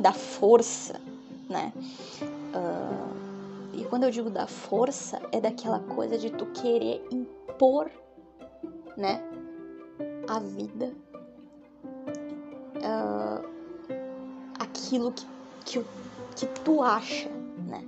da 0.00 0.10
força, 0.14 0.98
né? 1.50 1.70
Uh, 2.54 3.74
e 3.74 3.84
quando 3.84 4.04
eu 4.04 4.10
digo 4.10 4.30
da 4.30 4.46
força, 4.46 5.20
é 5.32 5.38
daquela 5.38 5.80
coisa 5.80 6.16
de 6.16 6.30
tu 6.30 6.46
querer 6.46 7.06
impor, 7.12 7.90
né? 8.96 9.22
A 10.26 10.40
vida, 10.40 10.94
uh, 12.78 13.46
aquilo 14.58 15.12
que, 15.12 15.26
que, 15.66 15.84
que 16.36 16.46
tu 16.62 16.82
acha, 16.82 17.28
né? 17.68 17.86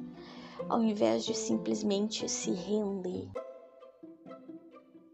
ao 0.68 0.82
invés 0.82 1.24
de 1.24 1.34
simplesmente 1.34 2.28
se 2.28 2.51
render 2.51 3.30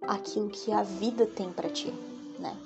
aquilo 0.06 0.48
que 0.48 0.72
a 0.72 0.82
vida 0.82 1.26
tem 1.26 1.52
para 1.52 1.68
ti, 1.68 1.92
né? 2.38 2.56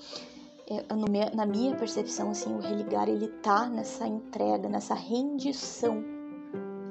na 1.34 1.46
minha 1.46 1.76
percepção, 1.76 2.30
assim, 2.30 2.52
o 2.52 2.58
religar 2.58 3.08
ele 3.08 3.28
tá 3.28 3.66
nessa 3.66 4.06
entrega, 4.06 4.68
nessa 4.68 4.94
rendição, 4.94 5.94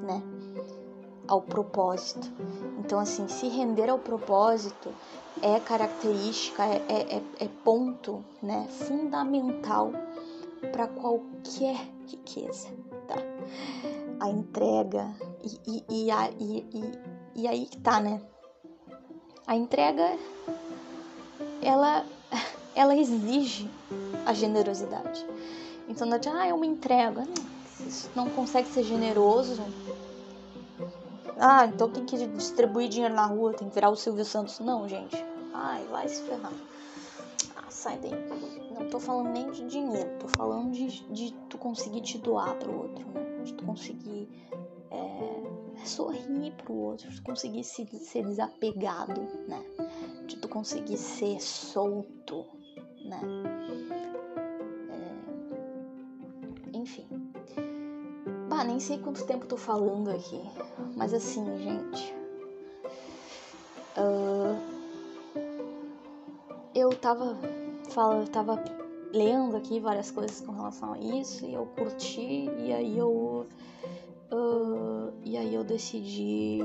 né, 0.02 0.22
ao 1.28 1.42
propósito. 1.42 2.26
Então, 2.78 2.98
assim, 2.98 3.28
se 3.28 3.48
render 3.48 3.90
ao 3.90 3.98
propósito 3.98 4.90
é 5.42 5.60
característica, 5.60 6.64
é, 6.64 6.82
é, 6.88 7.16
é, 7.16 7.22
é 7.40 7.48
ponto, 7.62 8.24
né, 8.42 8.66
fundamental 8.70 9.92
para 10.72 10.86
qualquer 10.86 11.76
riqueza, 12.08 12.68
tá? 13.06 13.16
A 14.20 14.30
entrega, 14.30 15.14
e, 15.44 15.84
e, 15.90 16.04
e, 16.06 16.10
a, 16.10 16.30
e, 16.30 16.66
e, 16.72 17.42
e 17.42 17.46
aí 17.48 17.66
que 17.66 17.78
tá, 17.78 18.00
né? 18.00 18.22
A 19.46 19.54
entrega, 19.54 20.18
ela, 21.62 22.04
ela 22.74 22.96
exige 22.96 23.70
a 24.24 24.32
generosidade. 24.32 25.24
Então 25.88 26.06
não 26.06 26.16
adianta, 26.16 26.40
ah, 26.40 26.48
eu 26.48 26.58
me 26.58 26.66
entrego. 26.66 27.22
Se 27.88 28.08
não 28.16 28.28
consegue 28.30 28.68
ser 28.68 28.82
generoso, 28.82 29.62
ah, 31.38 31.66
então 31.66 31.90
tem 31.90 32.04
que 32.04 32.16
distribuir 32.28 32.88
dinheiro 32.88 33.14
na 33.14 33.26
rua, 33.26 33.52
tem 33.52 33.68
que 33.68 33.74
virar 33.74 33.90
o 33.90 33.96
Silvio 33.96 34.24
Santos. 34.24 34.58
Não, 34.58 34.88
gente. 34.88 35.16
Ai, 35.52 35.84
vai 35.90 36.08
se 36.08 36.22
ferrar. 36.22 36.52
Ah, 37.56 37.70
sai 37.70 37.98
daí. 37.98 38.12
Não 38.70 38.88
tô 38.88 38.98
falando 38.98 39.28
nem 39.30 39.50
de 39.50 39.66
dinheiro, 39.66 40.10
tô 40.18 40.28
falando 40.28 40.72
de, 40.72 41.02
de 41.12 41.32
tu 41.48 41.56
conseguir 41.56 42.00
te 42.00 42.18
doar 42.18 42.54
pro 42.56 42.74
outro, 42.74 43.06
né? 43.10 43.42
De 43.44 43.52
tu 43.52 43.64
conseguir 43.64 44.28
é, 44.90 45.45
sorrir 45.86 46.52
pro 46.52 46.74
outro, 46.74 47.08
de 47.10 47.20
conseguir 47.22 47.64
se, 47.64 47.86
ser 47.98 48.24
desapegado, 48.24 49.20
né? 49.48 49.62
De 50.26 50.36
tu 50.36 50.48
conseguir 50.48 50.96
ser 50.96 51.40
solto, 51.40 52.44
né? 53.04 53.20
É, 56.72 56.76
enfim. 56.76 57.06
Bah, 58.48 58.64
nem 58.64 58.80
sei 58.80 58.98
quanto 58.98 59.24
tempo 59.26 59.46
tô 59.46 59.56
falando 59.56 60.10
aqui, 60.10 60.40
mas 60.96 61.12
assim, 61.12 61.44
gente. 61.58 62.14
Uh, 63.96 64.76
eu 66.74 66.90
tava, 66.90 67.36
fala, 67.90 68.26
tava 68.26 68.62
lendo 69.12 69.56
aqui 69.56 69.80
várias 69.80 70.10
coisas 70.10 70.40
com 70.40 70.52
relação 70.52 70.92
a 70.92 70.98
isso 70.98 71.46
e 71.46 71.54
eu 71.54 71.66
curti 71.66 72.50
e 72.58 72.72
aí 72.72 72.98
eu 72.98 73.46
e 75.26 75.36
aí 75.36 75.56
eu 75.56 75.64
decidi 75.64 76.60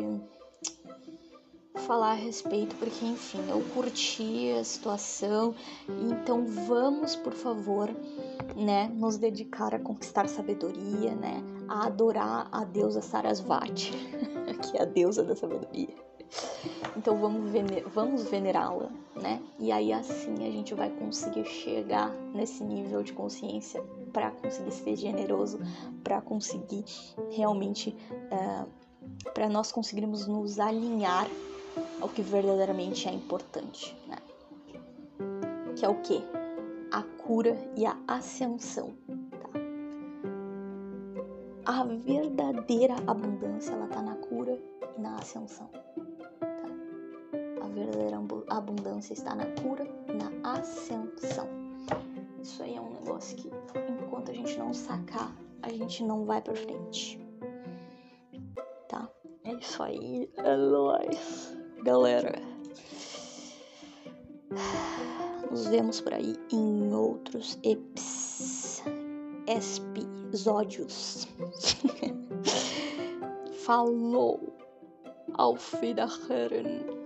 falar 1.77 2.11
a 2.11 2.13
respeito, 2.13 2.75
porque 2.75 3.03
enfim, 3.03 3.43
eu 3.49 3.59
curti 3.73 4.51
a 4.51 4.63
situação, 4.63 5.55
então 5.89 6.45
vamos, 6.45 7.15
por 7.15 7.33
favor, 7.33 7.89
né, 8.55 8.87
nos 8.93 9.17
dedicar 9.17 9.73
a 9.73 9.79
conquistar 9.79 10.29
sabedoria, 10.29 11.15
né, 11.15 11.43
a 11.67 11.87
adorar 11.87 12.49
a 12.51 12.63
deusa 12.63 13.01
Sarasvati, 13.01 13.93
que 14.61 14.77
é 14.77 14.83
a 14.83 14.85
deusa 14.85 15.23
da 15.23 15.35
sabedoria. 15.35 16.10
Então 16.95 17.17
vamos, 17.17 17.51
vener 17.51 17.83
vamos 17.87 18.23
venerá-la, 18.29 18.89
né? 19.15 19.41
E 19.59 19.71
aí 19.71 19.91
assim 19.91 20.33
a 20.47 20.51
gente 20.51 20.73
vai 20.73 20.89
conseguir 20.89 21.45
chegar 21.45 22.09
nesse 22.33 22.63
nível 22.63 23.03
de 23.03 23.13
consciência 23.13 23.83
para 24.13 24.31
conseguir 24.31 24.71
ser 24.71 24.95
generoso, 24.95 25.59
para 26.03 26.21
conseguir 26.21 26.85
realmente, 27.31 27.89
uh, 27.89 28.31
eh, 28.31 28.65
para 29.33 29.49
nós 29.49 29.71
conseguirmos 29.71 30.27
nos 30.27 30.59
alinhar 30.59 31.27
ao 31.99 32.09
que 32.09 32.21
verdadeiramente 32.21 33.07
é 33.07 33.13
importante, 33.13 33.97
né? 34.07 34.17
Que 35.75 35.85
é 35.85 35.89
o 35.89 35.95
que? 36.01 36.21
A 36.91 37.03
cura 37.03 37.57
e 37.75 37.85
a 37.85 37.97
ascensão. 38.07 38.93
Tá? 39.05 39.59
A 41.65 41.83
verdadeira 41.83 42.95
abundância 43.07 43.71
ela 43.71 43.87
tá 43.87 44.01
na 44.01 44.15
cura 44.15 44.59
e 44.97 45.01
na 45.01 45.15
ascensão 45.15 45.69
verdadeira 47.71 48.17
abundância 48.49 49.13
está 49.13 49.33
na 49.35 49.45
cura 49.61 49.85
na 50.07 50.51
ascensão. 50.53 51.47
Isso 52.41 52.61
aí 52.63 52.75
é 52.75 52.81
um 52.81 52.91
negócio 52.91 53.37
que, 53.37 53.51
enquanto 54.03 54.31
a 54.31 54.33
gente 54.33 54.57
não 54.57 54.73
sacar, 54.73 55.35
a 55.61 55.69
gente 55.69 56.03
não 56.03 56.25
vai 56.25 56.41
pra 56.41 56.55
frente. 56.55 57.19
Tá? 58.87 59.09
É 59.43 59.53
isso 59.53 59.81
aí. 59.81 60.29
É 60.37 60.55
nóis. 60.55 61.57
Galera. 61.83 62.41
Nos 65.49 65.67
vemos 65.67 66.01
por 66.01 66.13
aí 66.13 66.35
em 66.51 66.93
outros 66.93 67.59
episódios. 69.47 71.27
Falou! 73.65 74.39
Auf 75.37 75.77
Wiederhören! 75.77 77.00